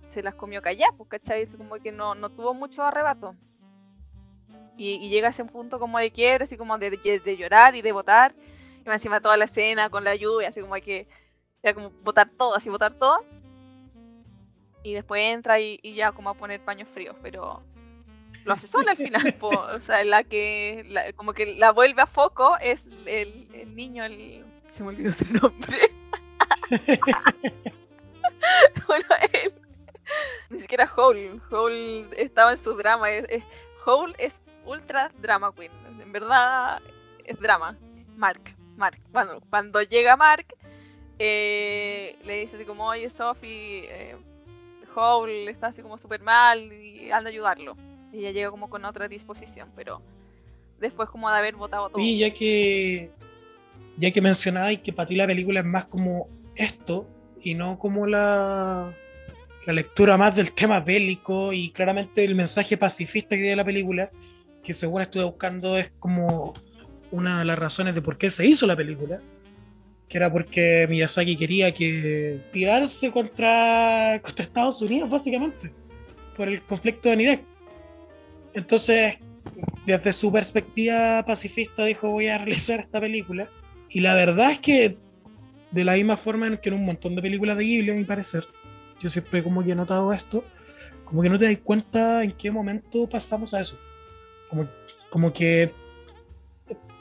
se 0.08 0.22
las 0.22 0.34
comió 0.34 0.62
callar, 0.62 0.90
pues, 0.96 1.10
¿cachai? 1.10 1.46
Como 1.46 1.76
que 1.76 1.92
no, 1.92 2.14
no 2.14 2.30
tuvo 2.30 2.54
mucho 2.54 2.82
arrebato. 2.82 3.34
Y, 4.78 5.08
llega 5.08 5.26
a 5.26 5.30
ese 5.30 5.44
punto 5.44 5.78
como 5.78 5.98
de 5.98 6.12
quiebre, 6.12 6.44
así 6.44 6.56
como 6.56 6.78
de, 6.78 6.90
de, 6.90 7.36
llorar 7.36 7.74
y 7.74 7.82
de 7.82 7.92
votar. 7.92 8.34
Y 8.86 8.88
encima 8.88 9.20
toda 9.20 9.36
la 9.36 9.44
escena 9.46 9.90
con 9.90 10.04
la 10.04 10.14
lluvia, 10.14 10.48
así 10.48 10.60
como 10.60 10.74
hay 10.74 10.82
que 10.82 11.06
ya 11.62 11.74
como 11.74 11.90
votar 12.02 12.30
todo, 12.38 12.54
así 12.54 12.70
votar 12.70 12.94
todo. 12.94 13.24
Y 14.84 14.94
después 14.94 15.20
entra 15.22 15.60
y, 15.60 15.80
ya 15.94 16.12
como 16.12 16.30
a 16.30 16.34
poner 16.34 16.60
paños 16.60 16.88
fríos, 16.94 17.16
pero 17.20 17.62
lo 18.44 18.52
hace 18.52 18.68
sola 18.68 18.92
al 18.92 18.96
final. 18.96 19.36
o 19.40 19.80
sea, 19.80 20.04
la 20.04 20.22
que 20.22 21.12
como 21.16 21.32
que 21.34 21.54
la 21.56 21.72
vuelve 21.72 22.02
a 22.02 22.06
foco 22.06 22.56
es 22.60 22.86
el, 23.04 23.48
el 23.52 23.74
niño, 23.74 24.04
el... 24.04 24.44
Se 24.70 24.82
me 24.84 24.90
olvidó 24.90 25.12
su 25.12 25.32
nombre. 25.34 25.90
bueno, 28.86 29.06
él. 29.32 29.52
Ni 30.50 30.60
siquiera 30.60 30.90
Hole. 30.96 31.40
Hole 31.50 32.06
estaba 32.16 32.52
en 32.52 32.58
su 32.58 32.74
drama. 32.74 33.08
Hole 33.84 34.14
es 34.18 34.40
ultra 34.68 35.10
drama 35.20 35.52
queen. 35.54 35.72
En 36.00 36.12
verdad 36.12 36.80
es 37.24 37.38
drama. 37.38 37.76
Mark, 38.16 38.54
Mark. 38.76 39.00
Bueno, 39.12 39.40
cuando 39.50 39.80
llega 39.82 40.16
Mark, 40.16 40.46
eh, 41.18 42.16
le 42.24 42.40
dice 42.40 42.56
así 42.56 42.64
como, 42.64 42.86
oye 42.86 43.08
Sophie, 43.10 43.84
eh, 43.88 44.16
Howl 44.94 45.30
está 45.48 45.68
así 45.68 45.82
como 45.82 45.98
súper 45.98 46.20
mal 46.22 46.72
y 46.72 47.10
anda 47.10 47.30
a 47.30 47.32
ayudarlo. 47.32 47.76
Y 48.12 48.18
ella 48.18 48.32
llega 48.32 48.50
como 48.50 48.70
con 48.70 48.84
otra 48.84 49.08
disposición, 49.08 49.70
pero 49.76 50.02
después 50.80 51.08
como 51.08 51.30
de 51.30 51.38
haber 51.38 51.56
votado 51.56 51.90
todo. 51.90 52.02
Y 52.02 52.18
ya 52.18 52.30
que 52.32 53.10
ya 53.96 54.10
que 54.10 54.20
mencionabas 54.20 54.78
que 54.78 54.92
para 54.92 55.08
ti 55.08 55.16
la 55.16 55.26
película 55.26 55.60
es 55.60 55.66
más 55.66 55.86
como 55.86 56.28
esto 56.54 57.06
y 57.40 57.54
no 57.54 57.78
como 57.78 58.06
la 58.06 58.94
la 59.68 59.74
lectura 59.74 60.16
más 60.16 60.34
del 60.34 60.52
tema 60.52 60.80
bélico 60.80 61.52
y 61.52 61.70
claramente 61.70 62.24
el 62.24 62.34
mensaje 62.34 62.78
pacifista 62.78 63.36
que 63.36 63.42
tiene 63.42 63.56
la 63.56 63.66
película, 63.66 64.10
que 64.62 64.74
según 64.74 65.02
estuve 65.02 65.24
buscando 65.24 65.76
es 65.76 65.90
como 65.98 66.54
una 67.10 67.38
de 67.38 67.44
las 67.44 67.58
razones 67.58 67.94
de 67.94 68.02
por 68.02 68.18
qué 68.18 68.30
se 68.30 68.46
hizo 68.46 68.66
la 68.66 68.76
película, 68.76 69.20
que 70.08 70.18
era 70.18 70.32
porque 70.32 70.86
Miyazaki 70.88 71.36
quería 71.36 71.72
que 71.72 72.40
tirarse 72.52 73.10
contra, 73.10 74.20
contra 74.22 74.44
Estados 74.44 74.80
Unidos, 74.82 75.10
básicamente, 75.10 75.72
por 76.36 76.48
el 76.48 76.62
conflicto 76.62 77.10
en 77.12 77.20
Irak. 77.20 77.42
Entonces, 78.54 79.18
desde 79.86 80.12
su 80.12 80.32
perspectiva 80.32 81.24
pacifista, 81.26 81.84
dijo: 81.84 82.10
Voy 82.10 82.28
a 82.28 82.38
realizar 82.38 82.80
esta 82.80 83.00
película. 83.00 83.48
Y 83.90 84.00
la 84.00 84.14
verdad 84.14 84.50
es 84.50 84.58
que, 84.58 84.98
de 85.70 85.84
la 85.84 85.94
misma 85.94 86.16
forma 86.16 86.46
en 86.46 86.58
que 86.58 86.68
en 86.70 86.74
un 86.76 86.84
montón 86.84 87.14
de 87.14 87.22
películas 87.22 87.56
de 87.56 87.64
Ghibli, 87.64 87.90
a 87.90 87.94
mi 87.94 88.04
parecer, 88.04 88.46
yo 89.00 89.10
siempre 89.10 89.42
como 89.42 89.62
que 89.62 89.72
he 89.72 89.74
notado 89.74 90.12
esto, 90.12 90.44
como 91.04 91.22
que 91.22 91.30
no 91.30 91.38
te 91.38 91.46
das 91.46 91.58
cuenta 91.58 92.22
en 92.22 92.32
qué 92.32 92.50
momento 92.50 93.08
pasamos 93.08 93.54
a 93.54 93.60
eso. 93.60 93.78
Como, 94.48 94.68
como 95.10 95.32
que 95.32 95.72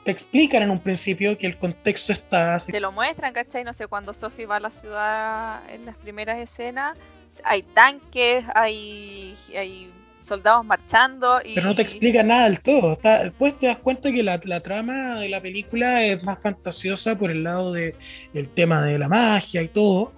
te 0.08 0.12
explican 0.12 0.64
en 0.64 0.70
un 0.70 0.80
principio 0.80 1.38
que 1.38 1.48
el 1.48 1.58
contexto 1.58 2.14
está 2.14 2.56
así. 2.56 2.72
Te 2.72 2.80
lo 2.80 2.94
muestran, 2.94 3.34
¿cachai? 3.34 3.66
No 3.66 3.74
sé, 3.74 3.88
cuando 3.88 4.14
Sophie 4.14 4.46
va 4.46 4.56
a 4.56 4.60
la 4.62 4.72
ciudad 4.72 5.70
en 5.70 5.86
las 5.86 5.98
primeras 5.98 6.38
escenas, 6.40 6.98
hay 7.44 7.64
tanques, 7.64 8.46
hay, 8.56 9.36
hay 9.54 9.92
soldados 10.22 10.66
marchando. 10.66 11.42
Y... 11.44 11.56
Pero 11.56 11.68
no 11.68 11.76
te 11.76 11.82
explica 11.82 12.24
nada 12.24 12.46
del 12.46 12.62
todo. 12.62 12.98
después 13.04 13.58
te 13.58 13.68
das 13.68 13.80
cuenta 13.80 14.10
que 14.12 14.24
la, 14.24 14.40
la, 14.46 14.62
trama 14.62 15.20
de 15.20 15.28
la 15.28 15.42
película 15.42 16.02
es 16.06 16.24
más 16.24 16.40
fantasiosa 16.42 17.18
por 17.18 17.30
el 17.30 17.44
lado 17.44 17.74
del 17.74 17.96
el 18.34 18.48
tema 18.48 18.82
de 18.84 18.98
la 18.98 19.10
magia 19.10 19.62
y 19.62 19.68
todo. 19.68 20.14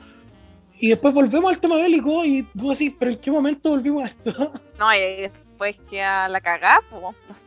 Y 0.79 0.89
después 0.89 1.15
volvemos 1.15 1.51
al 1.51 1.59
tema 1.59 1.77
bélico 1.77 2.23
y 2.23 2.43
tú 2.43 2.69
decís, 2.69 2.93
pero 2.97 3.09
¿en 3.09 3.17
qué 3.17 3.31
momento 3.31 3.71
volvimos 3.71 4.03
a 4.03 4.05
esto? 4.05 4.53
No, 4.77 4.95
y 4.95 5.29
después 5.59 5.89
que 5.89 6.01
a 6.01 6.29
la 6.29 6.39
cagá, 6.39 6.79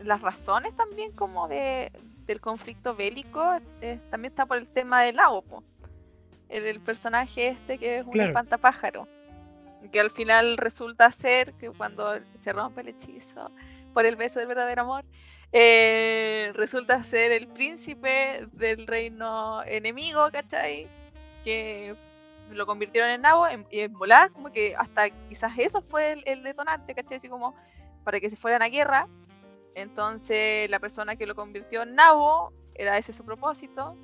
las 0.04 0.20
razones 0.20 0.76
también 0.76 1.12
como 1.12 1.48
de, 1.48 1.90
del 2.26 2.40
conflicto 2.40 2.94
bélico 2.94 3.58
eh, 3.80 3.98
también 4.10 4.32
está 4.32 4.44
por 4.44 4.58
el 4.58 4.66
tema 4.68 5.02
del 5.02 5.16
lago, 5.16 5.42
El, 6.50 6.80
personaje 6.80 7.48
este 7.48 7.78
que 7.78 7.98
es 7.98 8.06
un 8.06 8.20
espantapájaro, 8.20 9.08
que 9.90 9.98
al 9.98 10.10
final 10.10 10.58
resulta 10.58 11.10
ser 11.10 11.54
que 11.54 11.70
cuando 11.70 12.18
se 12.42 12.52
rompe 12.52 12.82
el 12.82 12.88
hechizo 12.88 13.50
por 13.94 14.04
el 14.04 14.16
beso 14.16 14.40
del 14.40 14.48
verdadero 14.48 14.82
amor, 14.82 15.04
eh, 15.52 16.52
resulta 16.54 17.02
ser 17.02 17.32
el 17.32 17.48
príncipe 17.48 18.46
del 18.52 18.86
reino 18.86 19.62
enemigo, 19.64 20.30
¿cachai? 20.30 20.86
Que 21.44 21.94
lo 22.50 22.66
convirtieron 22.66 23.08
en 23.10 23.22
nabo 23.22 23.46
y 23.70 23.80
en 23.80 23.92
volar, 23.94 24.30
como 24.32 24.52
que 24.52 24.74
hasta 24.76 25.08
quizás 25.28 25.52
eso 25.58 25.80
fue 25.80 26.22
el, 26.26 26.42
detonante, 26.42 26.94
¿cachai? 26.94 27.16
Así 27.16 27.28
como 27.28 27.54
para 28.04 28.20
que 28.20 28.30
se 28.30 28.36
fueran 28.36 28.62
a 28.62 28.68
guerra. 28.68 29.08
Entonces 29.74 30.68
la 30.70 30.80
persona 30.80 31.16
que 31.16 31.26
lo 31.26 31.34
convirtió 31.34 31.82
en 31.82 31.94
nabo 31.94 32.52
era 32.74 32.98
ese 32.98 33.12
su 33.12 33.24
propósito. 33.24 33.96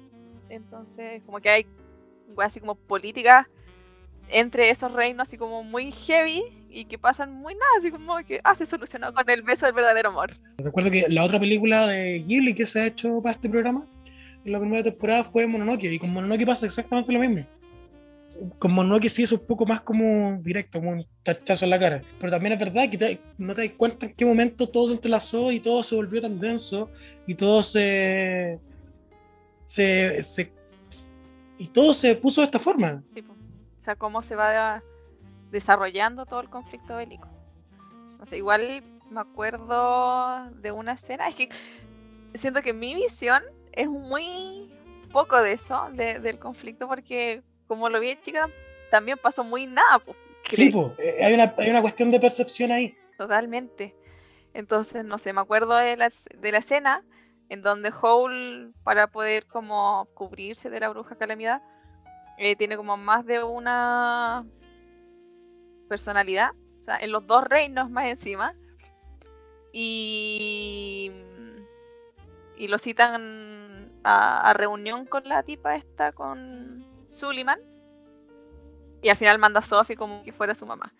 Entonces 0.48 1.22
como 1.24 1.40
que 1.40 1.50
hay 1.50 1.66
así 2.38 2.60
como 2.60 2.74
políticas 2.74 3.46
entre 4.30 4.68
esos 4.70 4.92
reinos 4.92 5.26
así 5.26 5.38
como 5.38 5.62
muy 5.62 5.90
heavy 5.90 6.44
y 6.70 6.84
que 6.84 6.98
pasan 6.98 7.32
muy 7.32 7.54
nada, 7.54 7.70
así 7.78 7.90
como 7.90 8.16
que 8.18 8.40
ah, 8.44 8.54
se 8.54 8.66
solucionó 8.66 9.12
con 9.14 9.28
el 9.30 9.42
beso 9.42 9.66
del 9.66 9.74
verdadero 9.74 10.10
amor. 10.10 10.36
Recuerdo 10.58 10.90
que 10.90 11.06
la 11.08 11.24
otra 11.24 11.40
película 11.40 11.86
de 11.86 12.20
Ghibli 12.20 12.54
que 12.54 12.66
se 12.66 12.80
ha 12.80 12.86
hecho 12.86 13.22
para 13.22 13.34
este 13.34 13.48
programa 13.48 13.86
en 14.44 14.52
la 14.52 14.60
primera 14.60 14.82
temporada 14.82 15.24
fue 15.24 15.46
Mononoke 15.46 15.84
y 15.84 15.98
con 15.98 16.10
Mononoke 16.10 16.46
pasa 16.46 16.66
exactamente 16.66 17.12
lo 17.12 17.20
mismo 17.20 17.57
como 18.58 18.84
no 18.84 19.00
que 19.00 19.08
sí 19.08 19.22
es 19.22 19.32
un 19.32 19.40
poco 19.40 19.66
más 19.66 19.80
como 19.80 20.38
directo, 20.42 20.78
como 20.78 20.92
un 20.92 21.06
tachazo 21.22 21.64
en 21.64 21.70
la 21.70 21.78
cara. 21.78 22.02
Pero 22.18 22.30
también 22.30 22.52
es 22.52 22.58
verdad 22.58 22.90
que 22.90 23.20
no 23.38 23.54
te 23.54 23.68
das 23.68 23.76
cuenta 23.76 24.06
en 24.06 24.14
qué 24.14 24.24
momento 24.24 24.68
todo 24.68 24.88
se 24.88 24.94
entrelazó 24.94 25.50
y 25.52 25.60
todo 25.60 25.82
se 25.82 25.94
volvió 25.94 26.20
tan 26.20 26.38
denso 26.38 26.90
y 27.26 27.34
todo 27.34 27.62
se, 27.62 28.58
se, 29.66 30.52
y 31.58 31.66
todo 31.68 31.94
se 31.94 32.14
puso 32.14 32.40
de 32.40 32.46
esta 32.46 32.58
forma. 32.58 33.02
o 33.16 33.80
sea, 33.80 33.96
cómo 33.96 34.22
se 34.22 34.36
va 34.36 34.82
desarrollando 35.50 36.26
todo 36.26 36.40
el 36.40 36.50
conflicto 36.50 36.96
bélico. 36.96 37.28
No 38.18 38.26
sé, 38.26 38.38
igual 38.38 38.82
me 39.10 39.20
acuerdo 39.20 40.50
de 40.60 40.72
una 40.72 40.92
escena, 40.92 41.28
es 41.28 41.34
que 41.34 41.48
siento 42.34 42.62
que 42.62 42.72
mi 42.72 42.94
visión 42.94 43.42
es 43.72 43.88
muy 43.88 44.70
poco 45.12 45.40
de 45.40 45.52
eso, 45.52 45.88
del 45.92 46.38
conflicto, 46.38 46.86
porque 46.86 47.42
como 47.68 47.88
lo 47.88 48.00
vi 48.00 48.10
en 48.10 48.20
chica, 48.20 48.50
también 48.90 49.18
pasó 49.18 49.44
muy 49.44 49.66
nada. 49.66 50.02
sí, 50.50 50.72
eh, 50.98 51.24
hay, 51.24 51.34
una, 51.34 51.54
hay 51.56 51.70
una 51.70 51.82
cuestión 51.82 52.10
de 52.10 52.18
percepción 52.18 52.72
ahí. 52.72 52.96
Totalmente. 53.16 53.94
Entonces, 54.54 55.04
no 55.04 55.18
sé, 55.18 55.32
me 55.32 55.42
acuerdo 55.42 55.76
de 55.76 55.96
la, 55.96 56.10
de 56.38 56.52
la 56.52 56.58
escena 56.58 57.04
en 57.48 57.62
donde 57.62 57.90
Howl, 57.90 58.74
para 58.82 59.06
poder 59.06 59.46
como 59.46 60.08
cubrirse 60.14 60.68
de 60.70 60.80
la 60.80 60.88
bruja 60.88 61.16
calamidad, 61.16 61.62
eh, 62.36 62.56
tiene 62.56 62.76
como 62.76 62.96
más 62.96 63.24
de 63.24 63.42
una 63.42 64.44
personalidad, 65.88 66.50
o 66.76 66.80
sea, 66.80 66.98
en 66.98 67.12
los 67.12 67.26
dos 67.26 67.44
reinos 67.44 67.90
más 67.90 68.06
encima, 68.06 68.54
y, 69.72 71.10
y 72.56 72.68
lo 72.68 72.78
citan 72.78 73.90
a, 74.04 74.50
a 74.50 74.52
reunión 74.52 75.06
con 75.06 75.24
la 75.24 75.42
tipa 75.42 75.76
esta, 75.76 76.12
con, 76.12 76.84
Suliman. 77.08 77.58
Y 79.02 79.08
al 79.08 79.16
final 79.16 79.38
manda 79.38 79.60
a 79.60 79.62
Sophie 79.62 79.96
como 79.96 80.22
que 80.24 80.32
fuera 80.32 80.54
su 80.54 80.66
mamá. 80.66 80.92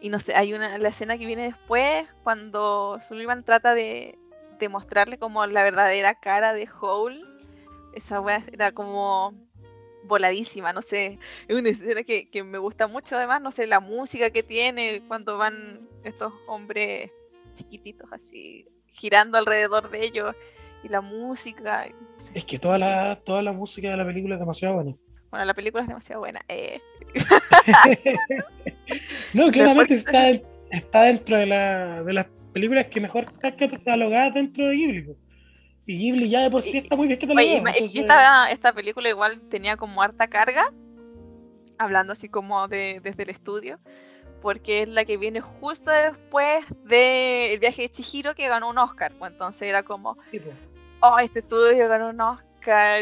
Y 0.00 0.10
no 0.10 0.18
sé, 0.18 0.34
hay 0.34 0.54
una 0.54 0.78
la 0.78 0.88
escena 0.88 1.18
que 1.18 1.26
viene 1.26 1.44
después 1.44 2.08
cuando 2.22 3.00
Suliman 3.06 3.44
trata 3.44 3.74
de, 3.74 4.18
de 4.58 4.68
mostrarle 4.68 5.18
como 5.18 5.44
la 5.46 5.62
verdadera 5.62 6.14
cara 6.14 6.52
de 6.52 6.68
Howl. 6.80 7.24
Esa 7.94 8.20
wea 8.20 8.44
era 8.52 8.72
como 8.72 9.34
voladísima, 10.04 10.72
no 10.72 10.82
sé, 10.82 11.18
es 11.48 11.56
una 11.56 11.68
escena 11.68 12.02
que, 12.02 12.30
que, 12.30 12.42
me 12.42 12.58
gusta 12.58 12.86
mucho 12.86 13.16
además, 13.16 13.42
no 13.42 13.50
sé, 13.50 13.66
la 13.66 13.80
música 13.80 14.30
que 14.30 14.42
tiene 14.42 15.02
cuando 15.06 15.36
van 15.36 15.86
estos 16.02 16.32
hombres 16.46 17.10
chiquititos 17.54 18.10
así 18.12 18.66
girando 18.98 19.38
alrededor 19.38 19.90
de 19.90 20.04
ellos 20.04 20.34
y 20.82 20.88
la 20.88 21.00
música. 21.00 21.88
Es 22.34 22.44
que 22.44 22.58
toda 22.58 22.78
la, 22.78 23.16
toda 23.16 23.42
la 23.42 23.52
música 23.52 23.90
de 23.90 23.96
la 23.96 24.06
película 24.06 24.34
es 24.34 24.40
demasiado 24.40 24.74
buena. 24.74 24.94
Bueno, 25.30 25.44
la 25.44 25.54
película 25.54 25.82
es 25.82 25.88
demasiado 25.88 26.20
buena. 26.20 26.40
Eh. 26.48 26.80
no, 29.34 29.48
claramente 29.52 29.94
está, 29.94 30.30
está 30.70 31.02
dentro 31.02 31.36
de, 31.36 31.46
la, 31.46 32.02
de 32.02 32.12
las 32.12 32.26
películas 32.52 32.86
que 32.86 33.00
mejor 33.00 33.24
está 33.24 33.54
catalogada 33.54 34.30
dentro 34.30 34.66
de 34.66 34.76
Ghibli. 34.76 35.16
Y 35.86 35.98
Ghibli 35.98 36.28
ya 36.28 36.42
de 36.42 36.50
por 36.50 36.62
sí 36.62 36.78
está 36.78 36.96
muy 36.96 37.08
bien 37.08 37.20
catalogada. 37.20 37.70
esta, 37.72 38.50
esta 38.50 38.72
película 38.72 39.08
igual 39.08 39.40
tenía 39.50 39.76
como 39.76 40.02
harta 40.02 40.28
carga, 40.28 40.72
hablando 41.78 42.14
así 42.14 42.28
como 42.28 42.66
de, 42.68 43.00
desde 43.02 43.22
el 43.24 43.30
estudio, 43.30 43.78
porque 44.40 44.82
es 44.82 44.88
la 44.88 45.04
que 45.04 45.16
viene 45.16 45.40
justo 45.40 45.90
después 45.90 46.64
del 46.84 47.58
viaje 47.58 47.82
de 47.82 47.88
Chihiro 47.90 48.34
que 48.34 48.48
ganó 48.48 48.70
un 48.70 48.78
Oscar. 48.78 49.12
Pues 49.18 49.32
entonces 49.32 49.62
era 49.62 49.82
como, 49.82 50.16
oh, 51.00 51.18
este 51.18 51.40
estudio 51.40 51.88
ganó 51.88 52.10
un 52.10 52.20
Oscar 52.20 52.47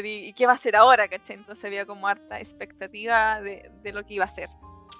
y, 0.05 0.33
qué 0.33 0.47
va 0.47 0.53
a 0.53 0.55
hacer 0.57 0.77
ahora, 0.77 1.09
¿cachai? 1.09 1.37
Entonces 1.37 1.65
había 1.65 1.87
como 1.87 2.07
harta 2.07 2.39
expectativa 2.39 3.41
de, 3.41 3.71
lo 3.93 4.05
que 4.05 4.15
iba 4.15 4.25
a 4.25 4.29
ser. 4.29 4.49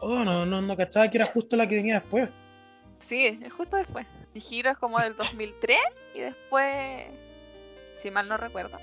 Oh, 0.01 0.25
no, 0.25 0.45
no, 0.45 0.61
no 0.61 0.77
cachaba 0.77 1.11
que 1.11 1.19
era 1.19 1.27
justo 1.27 1.57
la 1.57 1.69
que 1.69 1.77
venía 1.77 2.01
después. 2.01 2.29
Sí, 2.99 3.39
es 3.43 3.53
justo 3.53 3.77
después. 3.77 4.07
Chihiro 4.35 4.71
es 4.71 4.79
como 4.79 4.99
del 4.99 5.17
2003 5.19 5.79
y 6.15 6.21
después, 6.21 7.07
si 7.99 8.11
mal 8.11 8.29
no 8.29 8.37
recuerdo. 8.37 8.79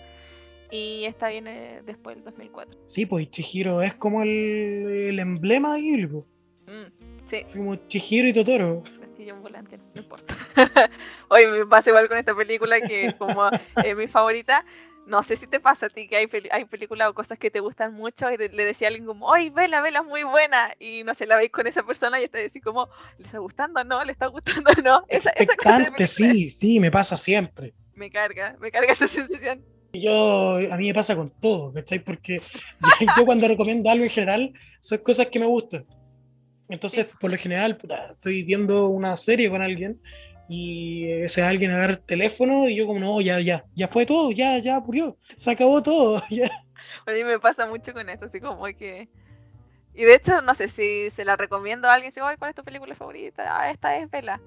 Y 0.72 1.06
esta 1.06 1.28
viene 1.28 1.82
después 1.86 2.16
del 2.16 2.26
2004. 2.26 2.80
Sí, 2.88 3.06
pues 3.06 3.30
Chihiro 3.30 3.82
es 3.82 3.94
como 3.94 4.24
el, 4.24 5.20
emblema 5.20 5.76
de 5.76 5.82
Ghibli. 5.82 6.08
Mm, 6.08 7.26
sí. 7.26 7.44
Es 7.46 7.56
como 7.56 7.76
Chihiro 7.76 8.28
y 8.28 8.34
Totoro. 8.34 8.84
un 9.20 9.42
volante, 9.42 9.78
no 9.78 10.02
importa. 10.02 10.36
Hoy 11.30 11.48
me 11.48 11.66
pasa 11.66 11.92
igual 11.92 12.08
con 12.08 12.18
esta 12.18 12.36
película 12.36 12.82
que 12.82 13.14
como 13.18 13.50
es 13.84 13.96
mi 13.96 14.08
favorita, 14.08 14.66
no 15.06 15.22
sé 15.24 15.36
si 15.36 15.48
te 15.48 15.60
pasa 15.60 15.88
a 15.88 15.90
ti 15.90 16.08
que 16.08 16.16
hay, 16.16 16.28
hay 16.52 16.66
películas 16.66 17.10
o 17.10 17.14
cosas 17.14 17.38
que 17.38 17.52
te 17.52 17.60
gustan 17.60 17.94
mucho 17.94 18.32
y 18.32 18.38
le 18.38 18.66
decía 18.66 18.88
a 18.88 18.90
alguien 18.90 19.06
como, 19.06 19.34
¡ay, 19.34 19.50
vela, 19.50 19.82
vela, 19.82 20.00
es 20.00 20.06
muy 20.06 20.24
buena! 20.24 20.74
Y 20.80 21.04
no 21.04 21.14
sé, 21.14 21.26
la 21.26 21.38
veis 21.38 21.52
con 21.52 21.68
esa 21.68 21.84
persona 21.84 22.20
y 22.20 22.26
está 22.26 22.38
decís 22.38 22.64
como, 22.64 22.88
¿le 23.18 23.26
está 23.26 23.40
gustando 23.40 23.84
no? 23.84 24.04
¿Le 24.04 24.12
está 24.14 24.28
gustando 24.28 24.70
no? 24.84 25.04
Esa, 25.08 25.32
Expectante, 25.32 26.08
sí, 26.08 26.50
sí, 26.50 26.80
me 26.80 26.92
pasa 26.92 27.18
siempre. 27.18 27.74
Me 27.96 28.10
carga, 28.10 28.56
me 28.60 28.72
carga 28.72 28.94
esa 28.94 29.08
sensación. 29.08 29.64
Yo, 29.94 30.58
a 30.72 30.78
mí 30.78 30.88
me 30.88 30.94
pasa 30.94 31.16
con 31.16 31.30
todo, 31.30 31.72
¿cachai? 31.74 32.00
Porque 32.00 32.40
yo 33.18 33.26
cuando 33.26 33.48
recomiendo 33.48 33.90
algo 33.90 34.04
en 34.04 34.10
general, 34.10 34.54
son 34.80 35.00
cosas 35.00 35.28
que 35.28 35.40
me 35.40 35.46
gustan. 35.46 35.86
Entonces, 36.70 37.08
por 37.20 37.30
lo 37.30 37.38
general, 37.38 37.78
estoy 38.10 38.42
viendo 38.44 38.88
una 38.88 39.16
serie 39.18 39.50
con 39.50 39.62
alguien 39.62 40.00
y 40.48 41.12
ese 41.24 41.42
alguien 41.44 41.72
agarra 41.72 41.94
el 41.94 42.02
teléfono 42.02 42.68
y 42.70 42.76
yo 42.76 42.88
como, 42.88 43.00
no, 43.00 43.22
ya, 43.22 43.40
ya, 43.40 43.66
ya 43.76 43.88
fue 43.88 44.06
todo, 44.06 44.32
ya, 44.32 44.58
ya 44.60 44.80
murió, 44.80 45.18
se 45.36 45.52
acabó 45.52 45.82
todo. 45.82 46.22
A 47.06 47.12
mí 47.12 47.24
me 47.24 47.40
pasa 47.40 47.66
mucho 47.68 47.94
con 47.94 48.10
esto, 48.10 48.26
así 48.26 48.40
como 48.40 48.66
que 48.66 49.10
Y 49.94 50.06
de 50.06 50.16
hecho, 50.16 50.42
no 50.42 50.54
sé 50.56 50.68
si 50.68 51.10
se 51.12 51.26
la 51.26 51.36
recomiendo 51.38 51.88
a 51.88 51.94
alguien, 51.94 52.12
si, 52.12 52.20
¿cuál 52.20 52.50
es 52.50 52.56
tu 52.56 52.64
película 52.64 52.96
favorita? 52.96 53.44
Ah, 53.60 53.72
esta 53.72 53.98
es 53.98 54.10
Vela. 54.10 54.42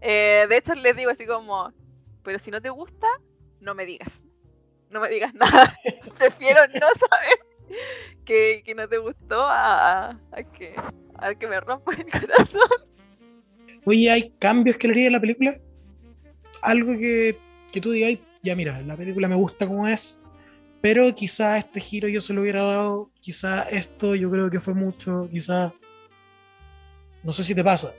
Eh, 0.00 0.46
de 0.48 0.56
hecho, 0.56 0.74
les 0.74 0.96
digo 0.96 1.10
así 1.10 1.26
como, 1.26 1.72
pero 2.22 2.38
si 2.38 2.50
no 2.50 2.60
te 2.62 2.70
gusta, 2.70 3.06
no 3.60 3.74
me 3.74 3.86
digas. 3.86 4.12
No 4.90 5.00
me 5.00 5.08
digas 5.08 5.34
nada. 5.36 5.76
Prefiero 6.18 6.66
no 6.68 6.88
saber 6.94 7.38
que, 8.24 8.62
que, 8.64 8.74
no 8.74 8.88
te 8.88 8.98
gustó 8.98 9.42
a, 9.44 10.10
a, 10.10 10.42
que, 10.52 10.74
a 11.16 11.34
que 11.34 11.48
me 11.48 11.60
rompa 11.60 11.92
el 11.94 12.10
corazón. 12.10 12.95
Oye, 13.88 14.10
¿hay 14.10 14.30
cambios 14.40 14.76
que 14.76 14.88
le 14.88 14.94
haría 14.94 15.08
a 15.08 15.12
la 15.12 15.20
película? 15.20 15.60
Algo 16.60 16.98
que, 16.98 17.38
que 17.70 17.80
tú 17.80 17.92
digas, 17.92 18.18
ya 18.42 18.56
mira, 18.56 18.82
la 18.82 18.96
película 18.96 19.28
me 19.28 19.36
gusta 19.36 19.64
como 19.68 19.86
es, 19.86 20.18
pero 20.80 21.14
quizá 21.14 21.56
este 21.56 21.78
giro 21.78 22.08
yo 22.08 22.20
se 22.20 22.34
lo 22.34 22.40
hubiera 22.40 22.64
dado, 22.64 23.12
quizá 23.20 23.62
esto 23.68 24.16
yo 24.16 24.28
creo 24.28 24.50
que 24.50 24.58
fue 24.58 24.74
mucho, 24.74 25.28
quizá... 25.30 25.72
No 27.22 27.32
sé 27.32 27.44
si 27.44 27.54
te 27.54 27.62
pasa. 27.62 27.94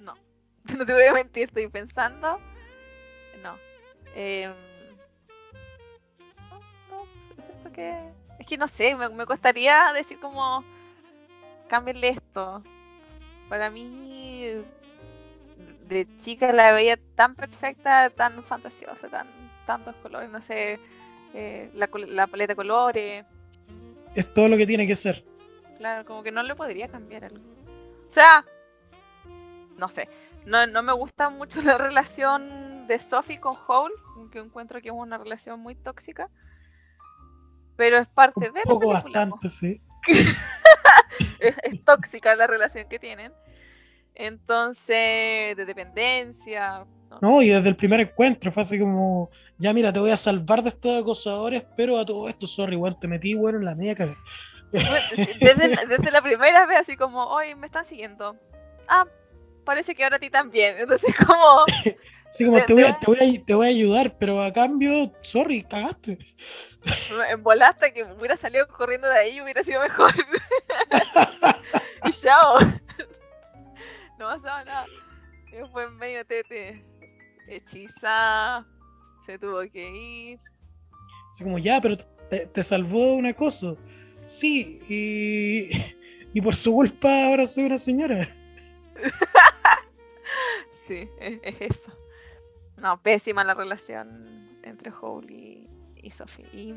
No, 0.00 0.14
no 0.76 0.84
te 0.84 0.92
voy 0.92 1.04
a 1.04 1.12
mentir, 1.12 1.44
estoy 1.44 1.68
pensando. 1.68 2.40
No. 3.40 3.56
Eh... 4.16 4.52
No, 6.50 6.58
no, 6.90 7.06
siento 7.40 7.70
que... 7.72 7.96
Es 8.40 8.46
que 8.48 8.58
no 8.58 8.66
sé, 8.66 8.96
me, 8.96 9.08
me 9.10 9.26
costaría 9.26 9.92
decir 9.92 10.18
como... 10.18 10.64
Cámbienle 11.68 12.08
esto. 12.08 12.64
Para 13.48 13.70
mí, 13.70 14.64
de 15.88 16.06
chica 16.18 16.52
la 16.52 16.72
veía 16.72 16.98
tan 17.14 17.34
perfecta, 17.34 18.10
tan 18.10 18.44
fantasiosa, 18.44 19.08
tan 19.08 19.26
tantos 19.66 19.94
colores, 19.96 20.30
no 20.30 20.40
sé, 20.40 20.80
eh, 21.34 21.70
la, 21.74 21.90
la, 21.92 22.26
paleta 22.26 22.52
de 22.52 22.56
colores. 22.56 23.26
Es 24.14 24.32
todo 24.32 24.48
lo 24.48 24.56
que 24.56 24.66
tiene 24.66 24.86
que 24.86 24.96
ser. 24.96 25.24
Claro, 25.76 26.06
como 26.06 26.22
que 26.22 26.32
no 26.32 26.42
le 26.42 26.54
podría 26.54 26.88
cambiar 26.88 27.24
algo. 27.24 27.44
O 28.08 28.10
sea, 28.10 28.46
no 29.76 29.88
sé, 29.90 30.08
no, 30.46 30.66
no 30.66 30.82
me 30.82 30.94
gusta 30.94 31.28
mucho 31.28 31.60
la 31.62 31.76
relación 31.76 32.86
de 32.86 32.98
Sophie 32.98 33.40
con 33.40 33.54
Hole, 33.66 33.94
que 34.32 34.38
encuentro 34.38 34.80
que 34.80 34.88
es 34.88 34.94
una 34.94 35.18
relación 35.18 35.60
muy 35.60 35.74
tóxica. 35.74 36.30
Pero 37.76 37.98
es 37.98 38.08
parte 38.08 38.50
de 38.50 38.60
la 38.64 38.72
poco 38.72 38.88
bastante, 38.88 39.48
sí. 39.50 39.80
es, 41.40 41.54
es 41.62 41.84
tóxica 41.84 42.34
la 42.34 42.46
relación 42.46 42.88
que 42.88 42.98
tienen. 42.98 43.32
Entonces, 44.18 45.56
de 45.56 45.64
dependencia. 45.64 46.84
¿no? 47.10 47.18
¿no? 47.22 47.42
y 47.42 47.48
desde 47.48 47.68
el 47.68 47.76
primer 47.76 48.00
encuentro 48.00 48.50
fue 48.50 48.64
así 48.64 48.78
como, 48.78 49.30
ya 49.56 49.72
mira, 49.72 49.92
te 49.92 50.00
voy 50.00 50.10
a 50.10 50.16
salvar 50.16 50.62
de 50.62 50.70
estos 50.70 51.02
acosadores, 51.02 51.64
pero 51.76 51.96
a 51.96 52.04
todo 52.04 52.28
esto, 52.28 52.46
sorry, 52.48 52.74
igual 52.74 52.98
te 52.98 53.06
metí, 53.06 53.34
bueno, 53.34 53.58
en 53.58 53.64
la 53.64 53.76
media 53.76 53.94
caga. 53.94 54.16
Desde, 54.70 55.86
desde, 55.86 56.10
la 56.10 56.20
primera 56.20 56.66
vez, 56.66 56.80
así 56.80 56.94
como, 56.94 57.24
hoy 57.24 57.54
me 57.54 57.68
están 57.68 57.86
siguiendo. 57.86 58.36
Ah, 58.86 59.06
parece 59.64 59.94
que 59.94 60.04
ahora 60.04 60.16
a 60.16 60.18
ti 60.18 60.28
también. 60.28 60.76
Entonces, 60.78 61.14
como. 61.26 61.64
Sí, 62.30 62.44
como 62.44 62.62
te, 62.62 62.74
voy 62.74 62.82
a, 62.82 62.98
te, 62.98 63.06
voy 63.06 63.16
a, 63.16 63.46
te, 63.46 63.54
voy 63.54 63.66
a, 63.66 63.70
ayudar, 63.70 64.18
pero 64.18 64.42
a 64.42 64.52
cambio, 64.52 65.10
sorry, 65.22 65.62
cagaste. 65.62 66.18
En 67.30 67.42
que 67.94 68.04
hubiera 68.04 68.36
salido 68.36 68.68
corriendo 68.68 69.08
de 69.08 69.18
ahí 69.18 69.40
hubiera 69.40 69.62
sido 69.62 69.80
mejor. 69.80 70.12
y 72.04 72.12
chao 72.12 72.58
no 74.18 74.26
pasaba 74.26 74.64
nada. 74.64 74.86
Fue 75.72 75.84
en 75.84 75.96
medio 75.96 76.24
tete. 76.26 76.84
Hechiza. 77.46 78.64
Se 79.24 79.38
tuvo 79.38 79.60
que 79.70 79.88
ir. 79.90 80.38
Así 81.30 81.44
como, 81.44 81.58
ya, 81.58 81.80
pero 81.80 81.96
te, 82.30 82.46
te 82.46 82.62
salvó 82.62 83.14
una 83.14 83.32
cosa. 83.32 83.74
Sí, 84.24 84.80
y, 84.88 85.70
y 86.34 86.40
por 86.40 86.54
su 86.54 86.72
culpa 86.72 87.26
ahora 87.26 87.46
soy 87.46 87.66
una 87.66 87.78
señora. 87.78 88.26
sí, 90.86 91.08
es, 91.20 91.40
es, 91.42 91.60
eso. 91.60 91.92
No, 92.76 93.00
pésima 93.02 93.44
la 93.44 93.54
relación 93.54 94.58
entre 94.62 94.92
Hole 95.00 95.32
y, 95.32 95.68
y 95.96 96.10
Sophie. 96.10 96.46
Y 96.52 96.74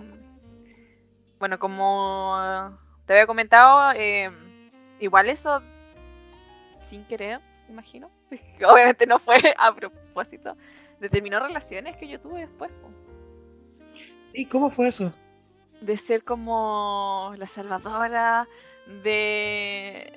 bueno, 1.40 1.60
como 1.60 2.78
te 3.06 3.14
había 3.14 3.28
comentado, 3.28 3.92
eh, 3.96 4.30
igual 5.00 5.30
eso 5.30 5.62
sin 6.92 7.06
querer, 7.06 7.40
imagino. 7.70 8.12
Obviamente 8.70 9.08
no 9.08 9.18
fue 9.18 9.38
a 9.58 9.74
propósito. 9.74 10.56
Determinó 11.00 11.40
relaciones 11.40 11.96
que 11.96 12.08
yo 12.08 12.20
tuve 12.20 12.42
después. 12.42 12.70
Sí, 14.20 14.46
¿cómo 14.46 14.70
fue 14.70 14.90
eso? 14.90 15.14
De 15.80 15.98
ser 15.98 16.24
como 16.24 17.34
la 17.38 17.48
salvadora 17.48 18.48
de, 19.04 20.14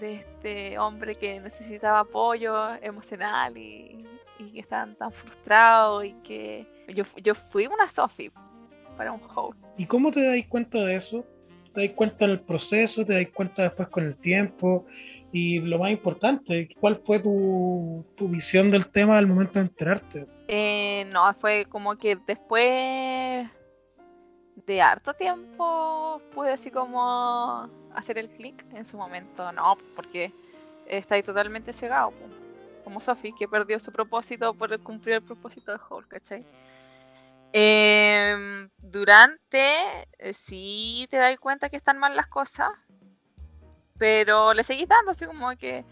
de 0.00 0.14
este 0.14 0.78
hombre 0.78 1.16
que 1.16 1.38
necesitaba 1.38 2.00
apoyo 2.00 2.74
emocional 2.82 3.56
y, 3.56 4.04
y 4.38 4.52
que 4.52 4.60
estaban 4.60 4.96
tan 4.96 5.12
frustrados 5.12 6.04
y 6.06 6.12
que 6.24 6.66
yo, 6.88 7.04
yo 7.22 7.34
fui 7.52 7.66
una 7.66 7.86
Sophie 7.88 8.32
para 8.96 9.12
un 9.12 9.20
host. 9.34 9.58
¿Y 9.76 9.86
cómo 9.86 10.10
te 10.10 10.22
das 10.22 10.46
cuenta 10.48 10.78
de 10.78 10.96
eso? 10.96 11.24
¿Te 11.74 11.86
das 11.86 11.94
cuenta 11.94 12.24
en 12.24 12.30
el 12.32 12.40
proceso? 12.40 13.04
¿Te 13.04 13.12
das 13.12 13.32
cuenta 13.32 13.62
después 13.64 13.88
con 13.88 14.04
el 14.04 14.16
tiempo? 14.16 14.86
Y 15.32 15.60
lo 15.60 15.78
más 15.78 15.90
importante, 15.90 16.68
¿cuál 16.80 17.02
fue 17.04 17.18
tu, 17.18 18.04
tu 18.16 18.28
visión 18.28 18.70
del 18.70 18.86
tema 18.86 19.18
al 19.18 19.26
momento 19.26 19.58
de 19.58 19.66
enterarte? 19.66 20.26
Eh, 20.48 21.04
no, 21.12 21.32
fue 21.34 21.66
como 21.66 21.96
que 21.96 22.16
después 22.26 23.48
de 24.66 24.80
harto 24.80 25.14
tiempo 25.14 26.20
pude 26.34 26.52
así 26.52 26.70
como 26.70 27.68
hacer 27.94 28.18
el 28.18 28.30
clic 28.30 28.64
en 28.72 28.84
su 28.84 28.96
momento. 28.96 29.52
No, 29.52 29.76
porque 29.94 30.32
está 30.86 31.16
ahí 31.16 31.22
totalmente 31.22 31.72
cegado. 31.72 32.12
Como 32.84 33.00
Sophie, 33.00 33.34
que 33.36 33.48
perdió 33.48 33.80
su 33.80 33.90
propósito 33.90 34.54
por 34.54 34.78
cumplir 34.80 35.16
el 35.16 35.22
propósito 35.22 35.72
de 35.72 35.78
Hulk, 35.90 36.08
¿cachai? 36.08 36.46
Eh, 37.52 38.68
durante, 38.78 40.06
eh, 40.18 40.32
sí 40.34 41.06
te 41.10 41.16
das 41.16 41.36
cuenta 41.38 41.68
que 41.68 41.76
están 41.76 41.98
mal 41.98 42.14
las 42.14 42.26
cosas, 42.26 42.68
pero 43.98 44.54
le 44.54 44.62
seguís 44.64 44.88
dando, 44.88 45.12
así 45.12 45.26
como 45.26 45.50
que, 45.56 45.84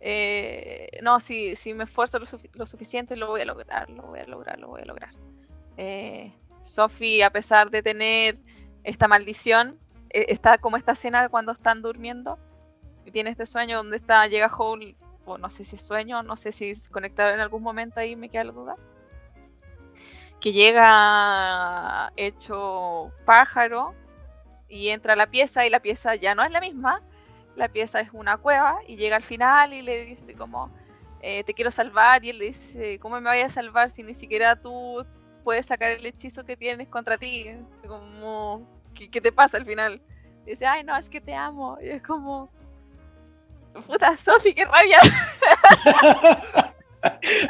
eh, 0.00 0.88
no, 1.02 1.20
si, 1.20 1.54
si 1.56 1.74
me 1.74 1.84
esfuerzo 1.84 2.18
lo, 2.18 2.26
sufi 2.26 2.48
lo, 2.54 2.66
suficiente, 2.66 3.16
lo 3.16 3.28
voy 3.28 3.42
a 3.42 3.44
lograr, 3.44 3.88
lo 3.90 4.02
voy 4.02 4.20
a 4.20 4.26
lograr, 4.26 4.58
lo 4.58 4.68
voy 4.68 4.82
a 4.82 4.86
lograr. 4.86 5.10
Eh, 5.76 6.32
Sophie, 6.62 7.24
a 7.24 7.30
pesar 7.30 7.70
de 7.70 7.82
tener 7.82 8.38
esta 8.84 9.08
maldición, 9.08 9.78
eh, 10.10 10.26
está 10.28 10.58
como 10.58 10.76
esta 10.76 10.92
escena 10.92 11.28
cuando 11.28 11.52
están 11.52 11.82
durmiendo, 11.82 12.38
y 13.04 13.10
tiene 13.10 13.30
este 13.30 13.46
sueño 13.46 13.78
donde 13.78 13.96
está, 13.96 14.26
llega 14.26 14.50
Hole, 14.56 14.96
o 15.24 15.38
no 15.38 15.50
sé 15.50 15.64
si 15.64 15.76
sueño, 15.76 16.22
no 16.22 16.36
sé 16.36 16.52
si 16.52 16.70
es 16.70 16.88
conectado 16.88 17.32
en 17.32 17.40
algún 17.40 17.62
momento 17.62 18.00
ahí, 18.00 18.16
me 18.16 18.28
queda 18.28 18.44
la 18.44 18.52
duda. 18.52 18.76
Que 20.40 20.52
llega 20.52 22.12
hecho 22.16 23.12
pájaro 23.24 23.94
y 24.68 24.88
entra 24.88 25.12
a 25.12 25.16
la 25.16 25.28
pieza 25.28 25.64
y 25.64 25.70
la 25.70 25.80
pieza 25.80 26.16
ya 26.16 26.34
no 26.34 26.42
es 26.42 26.50
la 26.50 26.60
misma, 26.60 27.00
la 27.56 27.68
pieza 27.68 28.00
es 28.00 28.10
una 28.12 28.36
cueva 28.36 28.78
y 28.86 28.96
llega 28.96 29.16
al 29.16 29.22
final 29.22 29.72
y 29.72 29.82
le 29.82 30.04
dice 30.04 30.34
como 30.34 30.70
eh, 31.20 31.44
te 31.44 31.54
quiero 31.54 31.70
salvar 31.70 32.24
y 32.24 32.30
él 32.30 32.38
le 32.38 32.46
dice 32.46 32.98
cómo 32.98 33.20
me 33.20 33.30
voy 33.30 33.40
a 33.40 33.48
salvar 33.48 33.90
si 33.90 34.02
ni 34.02 34.14
siquiera 34.14 34.56
tú 34.56 35.04
puedes 35.44 35.66
sacar 35.66 35.92
el 35.92 36.06
hechizo 36.06 36.44
que 36.44 36.56
tienes 36.56 36.88
contra 36.88 37.18
ti 37.18 37.46
como 37.86 38.66
¿qué, 38.94 39.10
¿qué, 39.10 39.20
te 39.20 39.32
pasa 39.32 39.56
al 39.56 39.66
final 39.66 40.00
y 40.46 40.50
dice 40.50 40.66
ay 40.66 40.84
no 40.84 40.96
es 40.96 41.10
que 41.10 41.20
te 41.20 41.34
amo 41.34 41.78
y 41.80 41.90
es 41.90 42.02
como 42.02 42.50
puta 43.86 44.16
Sofi 44.16 44.54
qué 44.54 44.64
rabia 44.64 44.98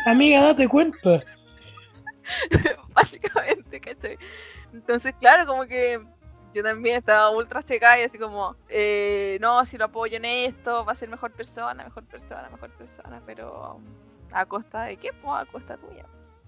amiga 0.07 0.43
date 0.43 0.69
cuenta. 0.69 1.23
Básicamente 2.95 3.81
¿cachai? 3.81 4.19
entonces 4.73 5.15
claro 5.19 5.47
como 5.47 5.67
que 5.67 6.01
yo 6.55 6.63
también 6.63 6.97
estaba 6.97 7.31
ultra 7.31 7.63
seca 7.63 7.99
y 7.99 8.05
así 8.05 8.19
como, 8.19 8.57
eh, 8.69 9.39
no, 9.41 9.65
si 9.65 9.79
lo 9.79 9.87
apoyo 9.87 10.17
en 10.17 10.25
esto, 10.25 10.85
va 10.85 10.93
a 10.93 10.97
ser 10.97 11.09
mejor 11.09 11.33
persona, 11.33 11.85
mejor 11.85 12.05
persona, 12.05 12.49
mejor 12.51 12.71
persona, 12.71 13.23
pero 13.25 13.81
a 14.33 14.47
costa 14.47 14.85
de 14.85 14.97
qué, 14.97 15.11
pues 15.13 15.35
a 15.35 15.47
costa 15.47 15.77
tuya. 15.77 16.05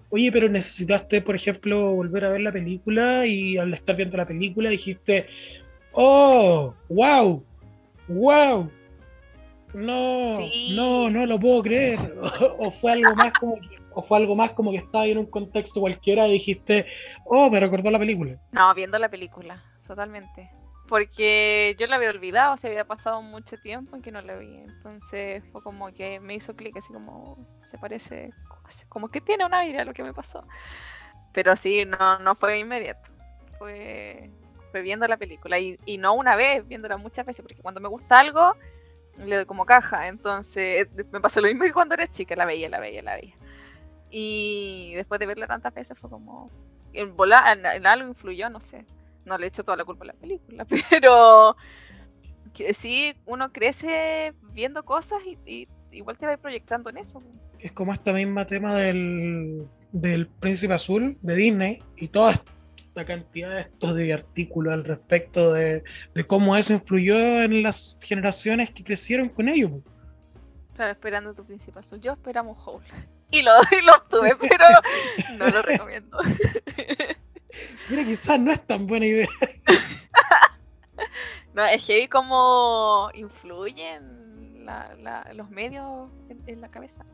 Oye, 0.09 0.31
pero 0.31 0.47
necesitaste, 0.47 1.21
por 1.21 1.35
ejemplo, 1.35 1.91
volver 1.91 2.25
a 2.25 2.29
ver 2.29 2.41
la 2.41 2.51
película 2.51 3.25
y 3.25 3.57
al 3.57 3.73
estar 3.73 3.95
viendo 3.95 4.17
la 4.17 4.27
película 4.27 4.69
dijiste, 4.69 5.27
oh, 5.93 6.73
wow, 6.89 7.43
wow, 8.07 8.71
no, 9.73 10.37
sí. 10.37 10.75
no, 10.75 11.09
no 11.09 11.25
lo 11.25 11.39
puedo 11.39 11.63
creer, 11.63 11.99
o, 11.99 12.67
o 12.67 12.71
fue 12.71 12.91
algo 12.91 13.15
más 13.15 13.33
como 13.33 13.59
que 13.59 13.75
o 13.97 14.03
fue 14.03 14.17
algo 14.17 14.35
más 14.35 14.51
como 14.51 14.71
que 14.71 14.77
estaba 14.77 15.05
en 15.05 15.17
un 15.17 15.25
contexto 15.25 15.79
cualquiera 15.79 16.27
y 16.27 16.33
dijiste, 16.33 16.85
oh, 17.23 17.49
me 17.49 17.61
recordó 17.61 17.89
la 17.89 17.97
película? 17.97 18.37
No, 18.51 18.73
viendo 18.73 18.99
la 18.99 19.07
película 19.07 19.63
totalmente. 19.87 20.49
Porque 20.87 21.75
yo 21.79 21.87
la 21.87 21.95
había 21.95 22.11
olvidado, 22.11 22.57
se 22.57 22.67
había 22.67 22.85
pasado 22.85 23.21
mucho 23.21 23.57
tiempo 23.57 23.95
en 23.95 24.01
que 24.01 24.11
no 24.11 24.21
la 24.21 24.35
vi. 24.35 24.55
Entonces 24.57 25.43
fue 25.51 25.63
como 25.63 25.91
que 25.93 26.19
me 26.19 26.35
hizo 26.35 26.55
clic, 26.55 26.77
así 26.77 26.93
como 26.93 27.37
se 27.61 27.77
parece, 27.77 28.31
como 28.89 29.09
que 29.09 29.21
tiene 29.21 29.45
un 29.45 29.53
aire 29.53 29.79
a 29.79 29.85
lo 29.85 29.93
que 29.93 30.03
me 30.03 30.13
pasó. 30.13 30.45
Pero 31.33 31.55
sí, 31.55 31.85
no, 31.85 32.19
no 32.19 32.35
fue 32.35 32.59
inmediato. 32.59 33.09
Fue, 33.57 34.29
reviendo 34.73 35.07
la 35.07 35.17
película 35.17 35.57
y, 35.57 35.79
y 35.85 35.97
no 35.97 36.13
una 36.13 36.35
vez, 36.35 36.67
viéndola 36.67 36.97
muchas 36.97 37.25
veces, 37.25 37.41
porque 37.41 37.61
cuando 37.61 37.81
me 37.81 37.89
gusta 37.89 38.19
algo, 38.19 38.55
le 39.17 39.37
doy 39.37 39.45
como 39.45 39.65
caja. 39.65 40.07
Entonces, 40.07 40.87
me 41.11 41.21
pasó 41.21 41.41
lo 41.41 41.47
mismo 41.47 41.63
que 41.63 41.73
cuando 41.73 41.95
era 41.95 42.07
chica, 42.07 42.35
la 42.35 42.45
veía, 42.45 42.69
la 42.69 42.79
veía, 42.79 43.01
la 43.01 43.15
veía. 43.15 43.35
Y 44.09 44.93
después 44.95 45.19
de 45.19 45.25
verla 45.25 45.47
tantas 45.47 45.73
veces 45.73 45.97
fue 45.97 46.09
como. 46.09 46.49
En, 46.93 47.15
volar, 47.15 47.57
en, 47.57 47.85
algo 47.85 48.07
influyó, 48.07 48.49
no 48.49 48.61
sé. 48.61 48.85
No 49.25 49.37
le 49.37 49.47
echo 49.47 49.63
toda 49.63 49.77
la 49.77 49.85
culpa 49.85 50.05
a 50.05 50.07
la 50.07 50.13
película, 50.13 50.65
pero. 50.89 51.55
Que 52.53 52.73
sí, 52.73 53.13
uno 53.25 53.51
crece 53.51 54.33
viendo 54.53 54.85
cosas 54.85 55.21
y, 55.45 55.67
igual 55.91 56.17
te 56.17 56.25
va 56.25 56.37
proyectando 56.37 56.89
en 56.89 56.97
eso. 56.97 57.21
Es 57.59 57.73
como 57.73 57.91
este 57.91 58.13
mismo 58.13 58.45
tema 58.45 58.75
del, 58.75 59.67
del 59.91 60.27
Príncipe 60.27 60.73
Azul 60.73 61.17
de 61.21 61.35
Disney 61.35 61.83
y 61.97 62.07
todo 62.07 62.29
esto 62.29 62.55
la 62.95 63.05
cantidad 63.05 63.49
de 63.49 63.59
estos 63.61 63.93
de 63.95 64.13
artículos 64.13 64.73
al 64.73 64.85
respecto 64.85 65.53
de, 65.53 65.83
cómo 66.27 66.55
eso 66.55 66.73
influyó 66.73 67.43
en 67.43 67.61
las 67.61 67.99
generaciones 68.01 68.71
que 68.71 68.83
crecieron 68.83 69.29
con 69.29 69.49
ellos. 69.49 69.71
Claro, 70.75 70.91
esperando 70.91 71.33
tu 71.33 71.45
príncipe 71.45 71.79
azul. 71.79 71.99
Yo 72.01 72.13
esperamos 72.13 72.57
Howl. 72.65 72.81
Y 73.31 73.41
lo, 73.41 73.51
y 73.71 73.83
lo 73.83 73.93
obtuve, 73.95 74.35
pero 74.39 74.65
no 75.39 75.49
lo 75.49 75.61
recomiendo. 75.63 76.19
Mira, 77.89 78.03
quizás 78.03 78.39
no 78.39 78.51
es 78.51 78.65
tan 78.65 78.87
buena 78.87 79.05
idea. 79.05 79.27
no, 81.53 81.65
es 81.65 81.85
que 81.85 82.09
cómo 82.09 83.09
influyen 83.13 84.65
los 85.33 85.49
medios 85.49 86.09
en, 86.47 86.61
la 86.61 86.69
cabeza. 86.69 87.05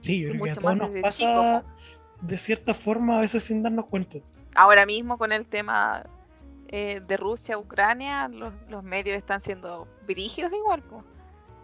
Sí, 0.00 0.20
yo 0.20 0.30
creo 0.30 0.44
que 0.44 0.50
a 0.50 0.54
todos 0.54 0.76
nos 0.76 0.90
pasa 1.02 1.64
de 2.22 2.38
cierta 2.38 2.74
forma 2.74 3.18
a 3.18 3.20
veces 3.20 3.42
sin 3.42 3.62
darnos 3.62 3.86
cuenta 3.86 4.18
ahora 4.58 4.84
mismo 4.86 5.18
con 5.18 5.30
el 5.30 5.46
tema 5.46 6.04
eh, 6.66 7.00
de 7.06 7.16
Rusia, 7.16 7.56
Ucrania, 7.56 8.28
los, 8.28 8.82
medios 8.82 9.16
están 9.16 9.40
siendo 9.40 9.86
brígidos 10.06 10.52
igual. 10.52 10.82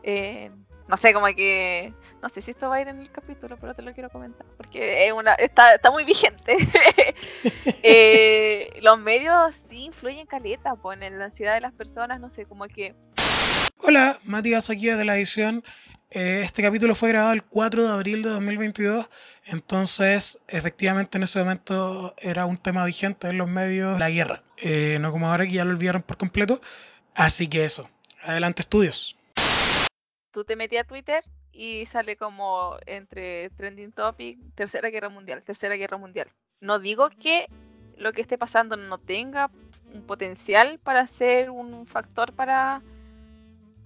Eh, 0.05 0.51
no 0.89 0.97
sé, 0.97 1.13
como 1.13 1.27
que... 1.27 1.93
No 2.25 2.31
sé 2.31 2.41
si 2.41 2.53
esto 2.53 2.71
va 2.71 2.77
a 2.77 2.81
ir 2.81 2.89
en 2.89 3.01
el 3.01 3.11
capítulo, 3.11 3.59
pero 3.61 3.75
te 3.75 3.83
lo 3.83 3.93
quiero 3.93 4.09
comentar, 4.09 4.47
porque 4.57 5.07
es 5.07 5.13
una, 5.13 5.35
está, 5.35 5.75
está 5.75 5.91
muy 5.91 6.05
vigente. 6.05 6.57
Eh, 7.87 8.81
los 8.81 8.99
medios 8.99 9.55
sí 9.69 9.85
influyen 9.85 10.27
caleta, 10.27 10.75
pues, 10.75 10.99
en 11.03 11.19
la 11.19 11.27
ansiedad 11.27 11.53
de 11.53 11.61
las 11.61 11.75
personas, 11.75 12.19
no 12.19 12.31
sé, 12.31 12.47
como 12.47 12.65
que... 12.67 12.95
Hola, 13.83 14.19
Matías 14.25 14.71
aquí 14.71 14.87
de 14.87 15.05
la 15.05 15.19
edición. 15.19 15.63
Eh, 16.11 16.41
este 16.43 16.63
capítulo 16.63 16.95
fue 16.95 17.11
grabado 17.11 17.35
el 17.35 17.43
4 17.43 17.83
de 17.83 17.93
abril 17.93 18.23
de 18.23 18.31
2022, 18.31 19.07
entonces 19.45 20.39
efectivamente 20.49 21.19
en 21.19 21.25
ese 21.25 21.41
momento 21.41 22.15
era 22.23 22.47
un 22.47 22.57
tema 22.57 22.87
vigente 22.87 23.29
en 23.29 23.37
los 23.37 23.51
medios, 23.51 23.99
la 23.99 24.09
guerra, 24.09 24.43
eh, 24.57 24.97
no 24.99 25.13
como 25.13 25.29
ahora 25.29 25.45
que 25.47 25.53
ya 25.53 25.67
lo 25.67 25.73
olvidaron 25.73 26.01
por 26.01 26.17
completo, 26.17 26.59
así 27.15 27.49
que 27.49 27.65
eso, 27.65 27.91
adelante 28.23 28.63
estudios. 28.63 29.15
Tú 30.31 30.45
te 30.45 30.57
metías 30.57 30.85
a 30.85 30.89
Twitter 30.89 31.23
y 31.55 31.87
sale 31.87 32.17
como 32.17 32.77
entre 32.87 33.51
trending 33.51 33.93
topic, 33.93 34.39
tercera 34.55 34.91
guerra 34.91 35.09
mundial, 35.09 35.43
tercera 35.43 35.77
guerra 35.77 35.97
mundial. 35.97 36.29
No 36.61 36.79
digo 36.79 37.11
que 37.11 37.47
lo 37.97 38.13
que 38.13 38.23
esté 38.23 38.39
pasando 38.39 38.77
no 38.77 38.99
tenga 38.99 39.51
un 39.93 40.03
potencial 40.03 40.81
para 40.83 41.07
ser 41.07 41.51
un 41.51 41.87
factor 41.87 42.33
para 42.33 42.83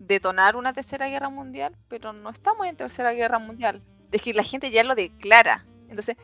detonar 0.00 0.56
una 0.56 0.72
tercera 0.72 1.08
guerra 1.08 1.28
mundial, 1.28 1.76
pero 1.88 2.12
no 2.12 2.30
estamos 2.30 2.66
en 2.66 2.76
tercera 2.76 3.12
guerra 3.12 3.38
mundial. 3.38 3.82
Es 4.10 4.22
que 4.22 4.32
la 4.32 4.42
gente 4.42 4.70
ya 4.70 4.84
lo 4.84 4.94
declara. 4.94 5.64
Entonces, 5.88 6.16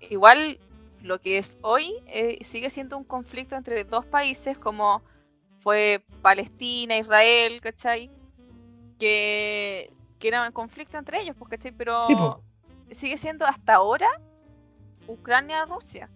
igual 0.00 0.58
lo 1.02 1.20
que 1.20 1.38
es 1.38 1.58
hoy 1.62 1.94
eh, 2.06 2.44
sigue 2.44 2.70
siendo 2.70 2.96
un 2.96 3.04
conflicto 3.04 3.54
entre 3.54 3.84
dos 3.84 4.04
países 4.06 4.58
como 4.58 5.02
fue 5.60 6.02
Palestina, 6.22 6.98
Israel, 6.98 7.60
¿cachai? 7.60 8.10
Que, 8.98 9.92
que 10.18 10.28
era 10.28 10.46
un 10.46 10.52
conflicto 10.52 10.98
entre 10.98 11.20
ellos, 11.20 11.36
pues, 11.38 11.50
¿cachai? 11.50 11.72
Pero 11.72 12.42
sigue 12.92 13.16
siendo 13.18 13.46
hasta 13.46 13.74
ahora 13.74 14.08
Ucrania-Rusia. 15.06 16.10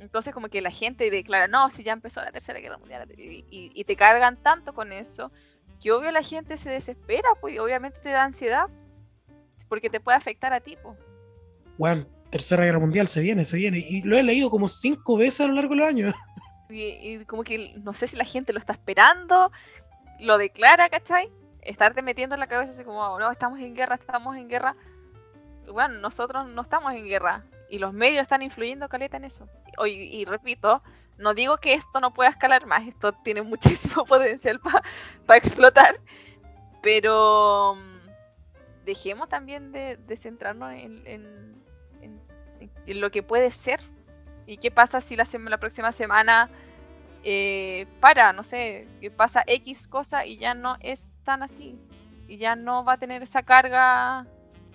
Entonces 0.00 0.34
como 0.34 0.48
que 0.48 0.60
la 0.60 0.70
gente 0.70 1.10
declara, 1.10 1.48
no, 1.48 1.70
si 1.70 1.82
ya 1.82 1.92
empezó 1.92 2.20
la 2.20 2.30
tercera 2.30 2.60
guerra 2.60 2.76
mundial 2.76 3.08
y 3.16 3.84
te 3.84 3.96
cargan 3.96 4.36
tanto 4.36 4.74
con 4.74 4.92
eso 4.92 5.30
que 5.80 5.92
obvio 5.92 6.10
la 6.10 6.22
gente 6.22 6.56
se 6.56 6.70
desespera, 6.70 7.28
pues 7.40 7.58
obviamente 7.58 7.98
te 8.02 8.10
da 8.10 8.24
ansiedad, 8.24 8.66
porque 9.68 9.90
te 9.90 10.00
puede 10.00 10.16
afectar 10.16 10.52
a 10.52 10.60
ti, 10.60 10.76
pues. 10.82 10.96
Bueno, 11.78 12.06
Tercera 12.30 12.64
Guerra 12.64 12.78
Mundial 12.78 13.08
se 13.08 13.20
viene, 13.20 13.44
se 13.44 13.56
viene, 13.56 13.78
y 13.78 14.02
lo 14.02 14.16
he 14.16 14.22
leído 14.22 14.50
como 14.50 14.68
cinco 14.68 15.16
veces 15.16 15.42
a 15.42 15.48
lo 15.48 15.54
largo 15.54 15.74
de 15.74 15.80
los 15.80 15.88
años. 15.88 16.14
Y, 16.68 17.24
como 17.26 17.44
que 17.44 17.74
no 17.76 17.92
sé 17.92 18.08
si 18.08 18.16
la 18.16 18.24
gente 18.24 18.52
lo 18.52 18.58
está 18.58 18.72
esperando, 18.72 19.52
lo 20.18 20.36
declara, 20.36 20.88
¿cachai? 20.88 21.30
Estarte 21.66 22.02
metiendo 22.02 22.34
en 22.34 22.40
la 22.40 22.46
cabeza 22.46 22.72
así 22.72 22.84
como, 22.84 23.18
no, 23.18 23.30
estamos 23.30 23.60
en 23.60 23.74
guerra, 23.74 23.96
estamos 23.96 24.36
en 24.36 24.48
guerra. 24.48 24.76
Bueno, 25.70 25.98
nosotros 25.98 26.48
no 26.48 26.62
estamos 26.62 26.92
en 26.94 27.04
guerra, 27.04 27.44
y 27.68 27.78
los 27.78 27.92
medios 27.92 28.22
están 28.22 28.42
influyendo 28.42 28.88
caleta 28.88 29.16
en 29.16 29.24
eso. 29.24 29.48
y 29.84 30.24
repito, 30.24 30.82
no 31.18 31.34
digo 31.34 31.56
que 31.58 31.74
esto 31.74 32.00
no 32.00 32.12
pueda 32.12 32.30
escalar 32.30 32.66
más, 32.66 32.86
esto 32.86 33.12
tiene 33.12 33.42
muchísimo 33.42 34.04
potencial 34.04 34.60
para 34.60 35.38
explotar, 35.38 36.00
pero 36.82 37.74
mm, 37.74 38.84
dejemos 38.84 39.28
también 39.28 39.72
de, 39.72 39.98
centrarnos 40.16 40.72
en, 40.72 41.56
lo 42.86 43.10
que 43.10 43.22
puede 43.22 43.50
ser 43.50 43.80
y 44.46 44.58
qué 44.58 44.70
pasa 44.70 45.00
si 45.00 45.16
la, 45.16 45.26
la 45.48 45.58
próxima 45.58 45.90
semana 45.90 46.48
eh, 47.24 47.86
para, 48.00 48.32
no 48.32 48.42
sé, 48.42 48.86
que 49.00 49.10
pasa 49.10 49.42
X 49.46 49.88
cosa 49.88 50.26
y 50.26 50.38
ya 50.38 50.54
no 50.54 50.76
es 50.80 51.12
tan 51.24 51.42
así 51.42 51.76
y 52.28 52.38
ya 52.38 52.56
no 52.56 52.84
va 52.84 52.94
a 52.94 52.98
tener 52.98 53.22
esa 53.22 53.42
carga. 53.42 54.26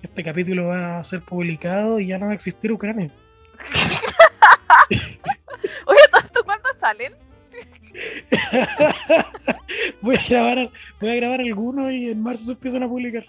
Este 0.02 0.24
capítulo 0.24 0.68
va 0.68 1.00
a 1.00 1.04
ser 1.04 1.22
publicado 1.22 2.00
y 2.00 2.08
ya 2.08 2.18
no 2.18 2.28
va 2.28 2.32
a 2.32 2.36
existir 2.36 2.72
Ucrania. 2.72 3.12
Oye, 5.86 6.00
¿tú 6.34 6.40
cuándo 6.44 6.70
salen? 6.80 7.14
voy 10.02 10.16
a 10.16 10.30
grabar, 10.30 10.72
voy 11.00 11.10
a 11.10 11.16
grabar 11.16 11.42
algunos 11.42 11.92
y 11.92 12.10
en 12.10 12.22
marzo 12.22 12.46
se 12.46 12.52
empiezan 12.54 12.84
a 12.84 12.88
publicar. 12.88 13.26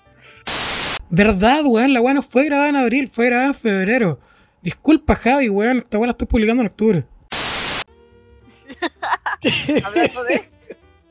Verdad, 1.11 1.65
weón, 1.67 1.93
la 1.93 2.01
weá 2.01 2.15
no 2.15 2.23
fue 2.23 2.47
grabada 2.47 2.71
en 2.71 2.77
abril, 2.77 3.09
fue 3.09 3.27
grabada 3.27 3.49
en 3.49 3.55
febrero. 3.55 4.19
Disculpa, 4.63 5.15
Javi, 5.15 5.49
weón, 5.49 5.79
esta 5.79 5.99
weá 5.99 6.07
la 6.07 6.13
estoy 6.13 6.29
publicando 6.29 6.63
en 6.63 6.69
octubre. 6.69 7.05
Hablando 9.85 10.25
de. 10.25 10.43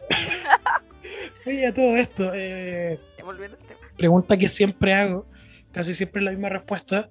Oye, 1.45 1.67
a 1.67 1.73
todo 1.73 1.97
esto. 1.97 2.31
Eh, 2.33 2.99
pregunta 3.97 4.37
que 4.37 4.47
siempre 4.47 4.93
hago, 4.93 5.25
casi 5.71 5.93
siempre 5.93 6.21
la 6.21 6.31
misma 6.31 6.49
respuesta, 6.49 7.09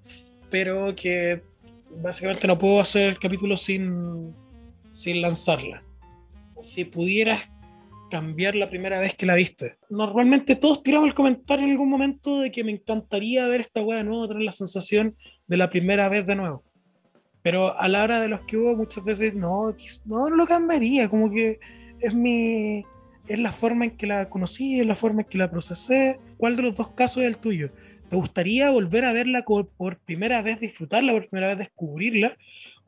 pero 0.50 0.94
que 0.94 1.42
básicamente 2.02 2.46
no 2.46 2.58
puedo 2.58 2.80
hacer 2.80 3.08
el 3.08 3.18
capítulo 3.18 3.56
sin, 3.56 4.34
sin 4.92 5.20
lanzarla. 5.20 5.82
Si 6.62 6.84
pudieras 6.84 7.50
cambiar 8.10 8.56
la 8.56 8.68
primera 8.68 9.00
vez 9.00 9.14
que 9.14 9.24
la 9.24 9.36
viste. 9.36 9.76
Normalmente 9.88 10.56
todos 10.56 10.82
tiramos 10.82 11.08
el 11.08 11.14
comentario 11.14 11.64
en 11.64 11.70
algún 11.70 11.88
momento 11.88 12.40
de 12.40 12.50
que 12.50 12.64
me 12.64 12.72
encantaría 12.72 13.46
ver 13.46 13.60
esta 13.62 13.80
weá 13.82 13.98
de 13.98 14.04
nuevo, 14.04 14.28
tener 14.28 14.42
la 14.42 14.52
sensación 14.52 15.16
de 15.46 15.56
la 15.56 15.70
primera 15.70 16.08
vez 16.08 16.26
de 16.26 16.34
nuevo. 16.34 16.64
Pero 17.42 17.78
a 17.78 17.88
la 17.88 18.04
hora 18.04 18.20
de 18.20 18.28
los 18.28 18.40
que 18.42 18.56
hubo 18.56 18.76
muchas 18.76 19.04
veces, 19.04 19.34
no, 19.34 19.74
no, 20.04 20.28
no 20.28 20.36
lo 20.36 20.46
cambiaría, 20.46 21.08
como 21.08 21.30
que 21.30 21.58
es 22.00 22.14
mi, 22.14 22.84
es 23.28 23.38
la 23.38 23.52
forma 23.52 23.86
en 23.86 23.96
que 23.96 24.06
la 24.06 24.28
conocí, 24.28 24.80
es 24.80 24.86
la 24.86 24.96
forma 24.96 25.22
en 25.22 25.28
que 25.28 25.38
la 25.38 25.50
procesé. 25.50 26.18
¿Cuál 26.36 26.56
de 26.56 26.62
los 26.62 26.76
dos 26.76 26.90
casos 26.90 27.22
es 27.22 27.28
el 27.28 27.38
tuyo? 27.38 27.70
¿Te 28.08 28.16
gustaría 28.16 28.70
volver 28.70 29.04
a 29.04 29.12
verla 29.12 29.42
por 29.42 29.98
primera 30.00 30.42
vez, 30.42 30.60
disfrutarla 30.60 31.12
por 31.12 31.28
primera 31.28 31.48
vez, 31.48 31.58
descubrirla? 31.58 32.36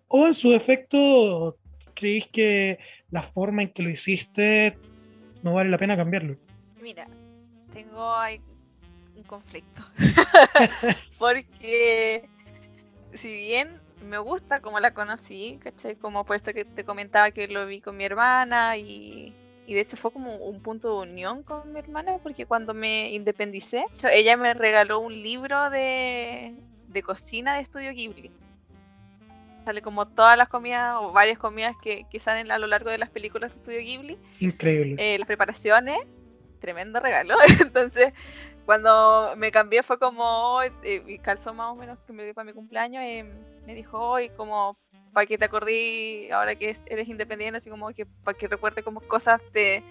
¿O 0.08 0.26
en 0.26 0.34
su 0.34 0.50
defecto 0.50 1.56
creéis 1.94 2.26
que 2.26 2.78
la 3.10 3.22
forma 3.22 3.62
en 3.62 3.68
que 3.68 3.82
lo 3.82 3.90
hiciste 3.90 4.76
no 5.42 5.54
vale 5.54 5.70
la 5.70 5.78
pena 5.78 5.96
cambiarlo? 5.96 6.36
Mira, 6.82 7.06
tengo 7.72 8.12
un 9.14 9.22
conflicto. 9.22 9.82
Porque 11.18 12.28
si 13.14 13.32
bien 13.32 13.80
me 14.08 14.18
gusta 14.18 14.60
como 14.60 14.80
la 14.80 14.92
conocí, 14.92 15.58
¿cachai? 15.62 15.96
Como 15.96 16.24
por 16.24 16.36
esto 16.36 16.52
que 16.52 16.64
te 16.64 16.84
comentaba 16.84 17.30
que 17.30 17.48
lo 17.48 17.66
vi 17.66 17.80
con 17.80 17.96
mi 17.96 18.04
hermana 18.04 18.76
y 18.76 19.34
y 19.66 19.74
de 19.74 19.80
hecho 19.80 19.96
fue 19.96 20.12
como 20.12 20.36
un 20.36 20.60
punto 20.60 20.88
de 20.88 21.10
unión 21.10 21.42
con 21.44 21.72
mi 21.72 21.78
hermana 21.78 22.18
porque 22.22 22.46
cuando 22.46 22.74
me 22.74 23.10
independicé, 23.10 23.84
ella 24.12 24.36
me 24.36 24.54
regaló 24.54 24.98
un 24.98 25.12
libro 25.12 25.70
de, 25.70 26.54
de 26.88 27.02
cocina 27.02 27.54
de 27.54 27.62
Estudio 27.62 27.92
Ghibli. 27.92 28.30
Sale 29.64 29.80
como 29.80 30.08
todas 30.08 30.36
las 30.36 30.48
comidas 30.48 30.96
o 30.98 31.12
varias 31.12 31.38
comidas 31.38 31.76
que, 31.80 32.06
que 32.10 32.18
salen 32.18 32.50
a 32.50 32.58
lo 32.58 32.66
largo 32.66 32.90
de 32.90 32.98
las 32.98 33.10
películas 33.10 33.52
de 33.52 33.58
Estudio 33.58 33.78
Ghibli. 33.78 34.18
Increíble. 34.40 34.96
Eh, 34.98 35.18
las 35.18 35.28
preparaciones, 35.28 36.00
tremendo 36.60 36.98
regalo. 36.98 37.36
Entonces, 37.60 38.12
cuando 38.66 39.34
me 39.36 39.50
cambié 39.50 39.82
fue 39.82 39.98
como, 39.98 40.60
eh, 40.62 41.18
calzó 41.22 41.52
más 41.52 41.72
o 41.72 41.74
menos 41.74 41.98
que 42.06 42.12
me 42.12 42.24
dio 42.24 42.34
para 42.34 42.44
mi 42.44 42.52
cumpleaños, 42.52 43.02
y 43.04 43.24
me 43.66 43.74
dijo, 43.74 43.98
hoy 43.98 44.28
como 44.30 44.76
para 45.12 45.26
que 45.26 45.36
te 45.36 45.44
acordí 45.44 46.30
ahora 46.30 46.54
que 46.54 46.76
eres 46.86 47.08
independiente, 47.08 47.58
así 47.58 47.70
como 47.70 47.92
que 47.92 48.06
para 48.06 48.36
que 48.36 48.48
recuerde 48.48 48.82
como 48.82 49.00
cosas 49.00 49.40
de, 49.52 49.82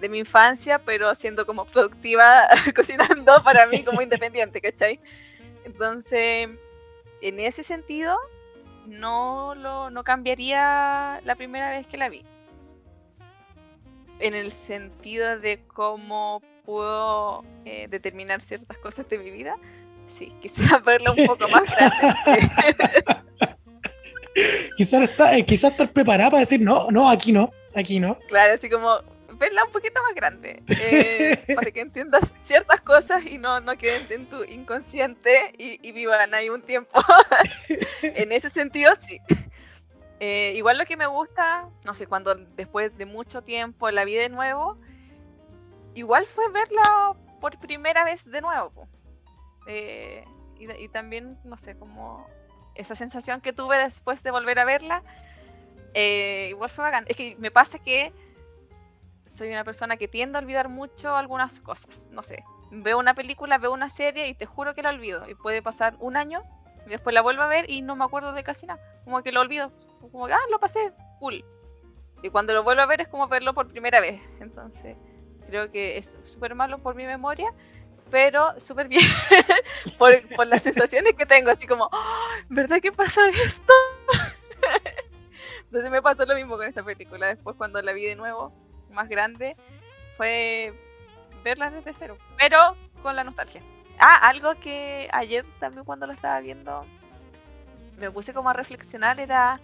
de 0.00 0.08
mi 0.08 0.18
infancia, 0.18 0.78
pero 0.78 1.14
siendo 1.14 1.44
como 1.46 1.66
productiva 1.66 2.46
cocinando 2.74 3.42
para 3.44 3.66
mí 3.66 3.84
como 3.84 4.00
independiente, 4.00 4.60
¿cachai? 4.60 4.98
Entonces, 5.64 6.48
en 7.20 7.40
ese 7.40 7.62
sentido, 7.62 8.16
no 8.86 9.54
lo 9.54 9.90
no 9.90 10.02
cambiaría 10.04 11.20
la 11.24 11.34
primera 11.36 11.70
vez 11.70 11.86
que 11.86 11.98
la 11.98 12.08
vi. 12.08 12.24
En 14.18 14.34
el 14.34 14.50
sentido 14.52 15.38
de 15.38 15.62
cómo 15.66 16.42
puedo 16.70 17.44
eh, 17.64 17.88
determinar 17.88 18.40
ciertas 18.40 18.78
cosas 18.78 19.08
de 19.08 19.18
mi 19.18 19.30
vida, 19.30 19.56
sí, 20.06 20.32
quisiera 20.40 20.78
verla 20.78 21.12
un 21.12 21.26
poco 21.26 21.48
más 21.48 21.62
grande. 21.64 23.04
quizás 24.76 25.10
eh, 25.32 25.44
quizás 25.44 25.72
estar 25.72 25.92
preparada 25.92 26.30
para 26.30 26.40
decir 26.40 26.60
no, 26.60 26.90
no, 26.90 27.10
aquí 27.10 27.32
no, 27.32 27.50
aquí 27.74 27.98
no. 27.98 28.18
Claro, 28.28 28.54
así 28.54 28.70
como 28.70 29.00
verla 29.32 29.64
un 29.64 29.72
poquito 29.72 30.00
más 30.02 30.14
grande 30.14 30.62
eh, 30.68 31.36
para 31.54 31.70
que 31.70 31.80
entiendas 31.80 32.34
ciertas 32.42 32.80
cosas 32.82 33.24
y 33.24 33.38
no, 33.38 33.58
no 33.60 33.76
queden 33.76 34.06
en 34.10 34.26
tu 34.26 34.44
inconsciente 34.44 35.54
y, 35.58 35.90
vivan 35.92 36.34
ahí 36.34 36.50
un 36.50 36.62
tiempo. 36.62 37.00
en 38.02 38.30
ese 38.32 38.50
sentido, 38.50 38.92
sí. 38.94 39.18
Eh, 40.20 40.52
igual 40.56 40.76
lo 40.76 40.84
que 40.84 40.98
me 40.98 41.06
gusta, 41.06 41.68
no 41.84 41.94
sé, 41.94 42.06
cuando 42.06 42.34
después 42.34 42.96
de 42.98 43.06
mucho 43.06 43.42
tiempo 43.42 43.90
la 43.90 44.04
vi 44.04 44.14
de 44.14 44.28
nuevo, 44.28 44.78
igual 45.94 46.26
fue 46.26 46.50
verla 46.50 47.12
por 47.40 47.58
primera 47.58 48.04
vez 48.04 48.30
de 48.30 48.40
nuevo. 48.40 48.88
Eh, 49.66 50.24
y, 50.58 50.88
también, 50.88 51.38
no 51.44 51.56
sé, 51.56 51.78
como 51.78 52.26
esa 52.74 52.94
sensación 52.94 53.40
que 53.40 53.52
tuve 53.52 53.78
después 53.78 54.22
de 54.22 54.30
volver 54.30 54.58
a 54.58 54.64
verla, 54.64 55.02
igual 55.94 56.70
fue 56.70 56.84
bacán. 56.84 57.04
Es 57.08 57.16
que 57.16 57.34
me 57.38 57.50
pasa 57.50 57.78
que 57.78 58.12
soy 59.30 59.48
una 59.48 59.64
persona 59.64 59.96
que 59.96 60.08
tiende 60.08 60.38
a 60.38 60.42
olvidar 60.42 60.68
mucho 60.68 61.16
algunas 61.16 61.60
cosas. 61.60 62.10
No 62.12 62.22
sé, 62.22 62.44
veo 62.70 62.98
una 62.98 63.14
película, 63.14 63.58
veo 63.58 63.72
una 63.72 63.88
serie 63.88 64.28
y 64.28 64.34
te 64.34 64.44
juro 64.44 64.74
que 64.74 64.82
la 64.82 64.90
olvido. 64.90 65.28
Y 65.28 65.34
puede 65.34 65.62
pasar 65.62 65.96
un 66.00 66.16
año 66.16 66.42
y 66.86 66.90
después 66.90 67.14
la 67.14 67.22
vuelvo 67.22 67.42
a 67.42 67.46
ver 67.46 67.70
y 67.70 67.82
no 67.82 67.96
me 67.96 68.04
acuerdo 68.04 68.32
de 68.32 68.42
casi 68.42 68.66
nada. 68.66 68.80
Como 69.04 69.22
que 69.22 69.32
lo 69.32 69.40
olvido. 69.40 69.70
Como 70.12 70.26
que, 70.26 70.32
ah, 70.32 70.40
lo 70.50 70.58
pasé, 70.58 70.92
cool. 71.20 71.44
Y 72.22 72.30
cuando 72.30 72.52
lo 72.52 72.64
vuelvo 72.64 72.82
a 72.82 72.86
ver 72.86 73.00
es 73.00 73.08
como 73.08 73.28
verlo 73.28 73.54
por 73.54 73.68
primera 73.68 74.00
vez. 74.00 74.20
Entonces, 74.40 74.96
creo 75.50 75.70
que 75.70 75.98
es 75.98 76.16
súper 76.24 76.54
malo 76.54 76.78
por 76.78 76.94
mi 76.94 77.04
memoria, 77.04 77.52
pero 78.10 78.58
súper 78.58 78.88
bien 78.88 79.02
por, 79.98 80.46
las 80.46 80.62
sensaciones 80.62 81.14
que 81.14 81.26
tengo. 81.26 81.50
Así 81.50 81.66
como. 81.66 81.90
¿verdad 82.48 82.80
que 82.80 82.92
pasa 82.92 83.28
esto? 83.28 83.72
Entonces 85.64 85.90
me 85.90 86.02
pasó 86.02 86.24
lo 86.24 86.34
mismo 86.34 86.56
con 86.56 86.66
esta 86.66 86.82
película. 86.82 87.28
Después 87.28 87.56
cuando 87.56 87.80
la 87.82 87.92
vi 87.92 88.04
de 88.04 88.16
nuevo, 88.16 88.52
más 88.90 89.08
grande 89.08 89.56
fue 90.16 90.74
verlas 91.44 91.72
desde 91.72 91.92
cero, 91.92 92.18
pero 92.38 92.76
con 93.02 93.14
la 93.16 93.24
nostalgia. 93.24 93.62
Ah, 93.98 94.28
algo 94.28 94.54
que 94.60 95.08
ayer 95.12 95.44
también 95.58 95.84
cuando 95.84 96.06
lo 96.06 96.12
estaba 96.12 96.40
viendo 96.40 96.86
me 97.98 98.10
puse 98.10 98.32
como 98.32 98.48
a 98.48 98.54
reflexionar 98.54 99.20
era 99.20 99.60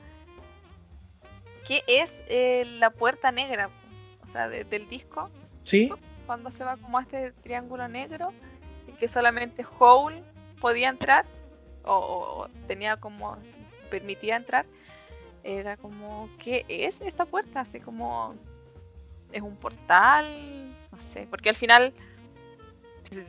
qué 1.67 1.83
es 1.87 2.23
eh, 2.29 2.65
la 2.79 2.91
puerta 2.91 3.33
negra, 3.33 3.71
o 4.23 4.27
sea, 4.27 4.49
del 4.49 4.89
disco. 4.89 5.31
Sí. 5.67 5.91
Cuando 6.27 6.53
se 6.53 6.65
va 6.65 6.77
como 6.77 6.99
a 6.99 7.03
este 7.03 7.33
triángulo 7.43 7.89
negro 7.89 8.33
y 8.87 8.93
que 8.93 9.09
solamente 9.09 9.65
Hole 9.79 10.23
podía 10.61 10.89
entrar 10.89 11.25
o 11.85 12.49
tenía 12.69 12.97
como 12.97 13.37
permitía 13.91 14.37
entrar. 14.37 14.65
Era 15.43 15.77
como, 15.77 16.29
¿qué 16.39 16.65
es 16.69 17.01
esta 17.01 17.25
puerta? 17.25 17.61
Así 17.61 17.81
como 17.81 18.35
es 19.33 19.43
un 19.43 19.57
portal, 19.57 20.73
no 20.93 20.99
sé, 20.99 21.27
porque 21.29 21.49
al 21.49 21.57
final 21.57 21.93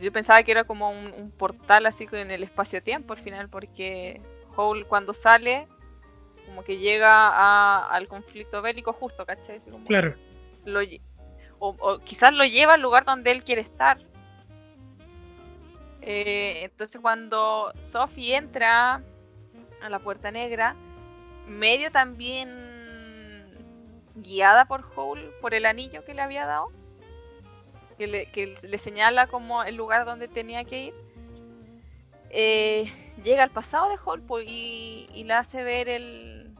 yo 0.01 0.11
pensaba 0.11 0.41
que 0.43 0.51
era 0.51 0.63
como 0.63 0.89
un, 0.91 1.31
portal 1.31 1.85
así 1.87 2.07
en 2.11 2.31
el 2.31 2.43
espacio-tiempo 2.43 3.13
al 3.13 3.19
final, 3.19 3.49
porque 3.49 4.21
Hole 4.55 4.85
cuando 4.85 5.13
sale 5.13 5.67
como 6.45 6.63
que 6.63 6.77
llega 6.77 7.87
al 7.87 8.07
conflicto 8.07 8.61
bélico 8.61 8.93
justo, 8.93 9.25
¿cachai? 9.25 9.59
claro. 9.87 10.15
O, 11.59 11.99
quizás 11.99 12.33
lo 12.33 12.45
lleva 12.45 12.75
al 12.75 12.81
lugar 12.81 13.05
donde 13.05 13.31
él 13.31 13.43
quiere 13.43 13.61
estar. 13.61 13.97
Eh, 16.01 16.63
entonces 16.63 17.01
cuando 17.01 17.73
Sophie 17.77 18.35
entra 18.35 19.01
a 19.81 19.89
la 19.89 19.99
puerta 19.99 20.31
negra, 20.31 20.75
medio 21.47 21.91
también 21.91 22.67
guiada 24.15 24.65
por 24.65 24.85
Hole, 24.95 25.29
por 25.41 25.53
el 25.53 25.65
anillo 25.65 26.03
que 26.05 26.13
le 26.13 26.21
había 26.21 26.45
dado, 26.45 26.71
que 27.97 28.07
le, 28.61 28.77
señala 28.77 29.27
como 29.27 29.63
el 29.63 29.75
lugar 29.75 30.05
donde 30.05 30.27
tenía 30.27 30.63
que 30.63 30.85
ir, 30.85 30.93
eh, 32.29 32.91
llega 33.23 33.43
al 33.43 33.51
pasado 33.51 33.89
de 33.89 33.97
Hole 34.03 34.23
y, 34.45 35.09
y, 35.13 35.23
le 35.23 35.33
hace 35.33 35.63
ver 35.63 35.89
el, 35.89 36.55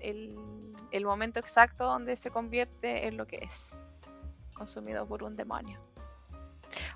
el, 0.00 1.04
momento 1.04 1.40
exacto 1.40 1.84
donde 1.84 2.16
se 2.16 2.30
convierte 2.30 3.06
en 3.06 3.16
lo 3.16 3.26
que 3.26 3.36
es, 3.36 3.82
consumido 4.62 5.06
por 5.06 5.22
un 5.22 5.36
demonio. 5.36 5.78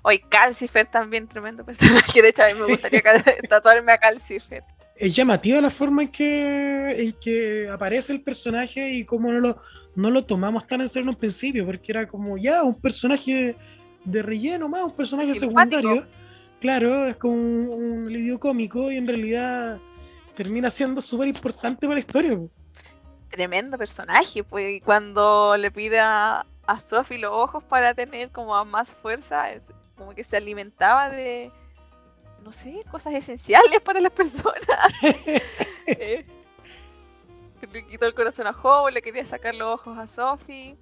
Hoy 0.01 0.19
Calcifer 0.19 0.89
también 0.89 1.27
tremendo 1.27 1.63
personaje, 1.63 2.21
de 2.21 2.29
hecho 2.29 2.43
a 2.43 2.47
mí 2.47 2.53
me 2.53 2.65
gustaría 2.65 3.01
tatuarme 3.49 3.91
a 3.91 3.97
Calcifer 3.97 4.63
es 4.99 5.15
llamativa 5.15 5.61
la 5.61 5.69
forma 5.69 6.03
en 6.03 6.07
que, 6.09 7.03
en 7.03 7.13
que 7.13 7.69
aparece 7.69 8.13
el 8.13 8.21
personaje 8.21 8.93
y 8.93 9.05
cómo 9.05 9.31
no 9.31 9.39
lo, 9.39 9.61
no 9.95 10.09
lo 10.09 10.25
tomamos 10.25 10.65
tan 10.67 10.81
en 10.81 10.89
serio 10.89 11.03
en 11.03 11.09
un 11.09 11.19
principio, 11.19 11.65
porque 11.65 11.91
era 11.91 12.07
como 12.07 12.37
ya 12.37 12.63
un 12.63 12.79
personaje 12.79 13.55
de 14.03 14.21
relleno 14.23 14.67
más, 14.69 14.83
un 14.83 14.95
personaje 14.95 15.35
secundario. 15.35 16.07
Claro, 16.59 17.05
es 17.05 17.17
como 17.17 17.35
un, 17.35 18.07
un 18.07 18.37
cómico 18.39 18.91
y 18.91 18.97
en 18.97 19.05
realidad 19.05 19.79
termina 20.35 20.71
siendo 20.71 21.01
súper 21.01 21.27
importante 21.27 21.81
para 21.81 21.95
la 21.95 21.99
historia. 21.99 22.39
Tremendo 23.29 23.77
personaje, 23.77 24.43
pues 24.43 24.81
cuando 24.83 25.55
le 25.57 25.69
pide 25.69 25.99
a, 25.99 26.45
a 26.67 26.79
Sophie 26.79 27.17
los 27.17 27.31
ojos 27.31 27.63
para 27.63 27.93
tener 27.93 28.29
como 28.29 28.63
más 28.65 28.93
fuerza, 28.93 29.51
es 29.51 29.73
como 29.97 30.13
que 30.13 30.23
se 30.23 30.37
alimentaba 30.37 31.09
de, 31.09 31.51
no 32.43 32.51
sé, 32.51 32.83
cosas 32.91 33.13
esenciales 33.13 33.81
para 33.81 34.01
las 34.01 34.11
personas. 34.11 34.93
eh, 35.87 36.25
le 37.71 37.87
quitó 37.87 38.05
el 38.05 38.13
corazón 38.13 38.47
a 38.47 38.51
Howe, 38.51 38.91
le 38.91 39.01
quería 39.01 39.25
sacar 39.25 39.55
los 39.55 39.75
ojos 39.75 39.97
a 39.97 40.07
Sophie. 40.07 40.77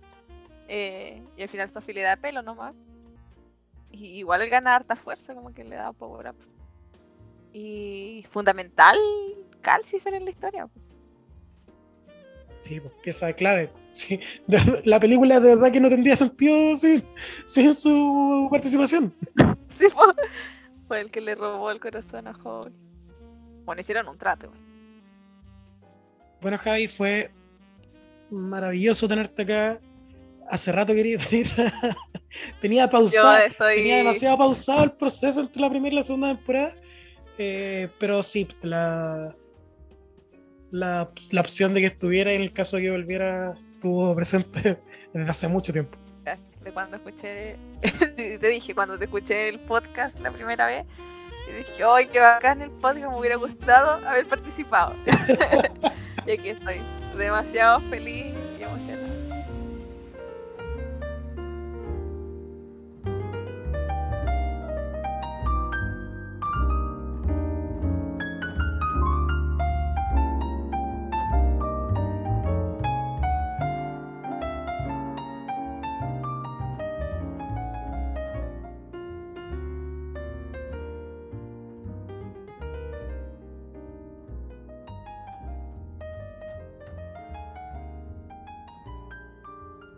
Eh, 0.67 1.21
y 1.37 1.41
al 1.43 1.49
final 1.49 1.69
Sophie 1.69 1.93
le 1.93 2.01
da 2.01 2.17
pelo 2.17 2.41
nomás. 2.41 2.75
Y 3.91 4.17
igual 4.17 4.41
él 4.41 4.49
gana 4.49 4.75
harta 4.75 4.95
fuerza, 4.95 5.33
como 5.35 5.53
que 5.53 5.63
le 5.63 5.75
da 5.75 5.93
power 5.93 6.29
ups. 6.29 6.55
Y 7.53 8.25
fundamental 8.31 8.97
Calcifer 9.61 10.15
en 10.15 10.25
la 10.25 10.31
historia. 10.31 10.67
Sí, 12.61 12.79
porque 12.79 13.11
esa 13.11 13.29
es 13.29 13.35
clave. 13.35 13.71
Sí, 13.95 14.19
la 14.83 14.99
película 14.99 15.39
de 15.39 15.55
verdad 15.55 15.71
que 15.71 15.79
no 15.79 15.87
tendría 15.87 16.17
sentido 16.17 16.75
sin, 16.75 17.01
sin 17.45 17.73
su 17.73 18.47
participación. 18.51 19.13
Sí, 19.69 19.87
pues. 19.93 20.15
Fue 20.87 21.01
el 21.01 21.11
que 21.11 21.19
le 21.19 21.35
robó 21.35 21.69
el 21.69 21.81
corazón 21.81 22.27
a 22.27 22.31
Hall. 22.31 22.71
Bueno, 23.65 23.81
hicieron 23.81 24.07
un 24.07 24.17
trato. 24.17 24.51
Bueno, 26.39 26.57
Javi, 26.57 26.87
fue 26.87 27.31
maravilloso 28.29 29.05
tenerte 29.07 29.41
acá. 29.41 29.81
Hace 30.49 30.71
rato 30.71 30.93
quería 30.93 31.17
venir. 31.29 31.51
tenía 32.61 32.89
pausado, 32.89 33.37
tenía 33.57 33.97
demasiado 33.97 34.37
pausado 34.37 34.85
el 34.85 34.91
proceso 34.93 35.41
entre 35.41 35.61
la 35.61 35.69
primera 35.69 35.93
y 35.93 35.97
la 35.97 36.03
segunda 36.03 36.35
temporada. 36.35 36.75
Eh, 37.37 37.89
pero 37.99 38.23
sí, 38.23 38.47
la, 38.61 39.35
la, 40.71 41.11
la, 41.31 41.41
opción 41.41 41.73
de 41.73 41.81
que 41.81 41.87
estuviera 41.87 42.31
en 42.31 42.41
el 42.41 42.53
caso 42.53 42.77
de 42.77 42.83
que 42.83 42.91
volviera 42.91 43.55
estuvo 43.85 44.15
presente 44.15 44.79
desde 45.13 45.29
hace 45.29 45.47
mucho 45.47 45.71
tiempo 45.71 45.97
cuando 46.73 46.97
escuché, 46.97 47.57
te 48.15 48.47
dije, 48.47 48.73
cuando 48.73 48.97
te 48.97 49.05
escuché 49.05 49.49
el 49.49 49.59
podcast 49.59 50.19
la 50.19 50.31
primera 50.31 50.65
vez, 50.65 50.83
dije, 51.55 51.83
¡ay, 51.83 52.07
qué 52.07 52.19
bacán 52.19 52.63
el 52.63 52.71
podcast! 52.71 53.11
Me 53.11 53.19
hubiera 53.19 53.35
gustado 53.35 54.05
haber 54.07 54.27
participado. 54.27 54.95
y 56.25 56.31
aquí 56.31 56.49
estoy, 56.49 56.81
demasiado 57.15 57.81
feliz 57.81 58.33
y 58.59 58.63
emocionada. 58.63 59.14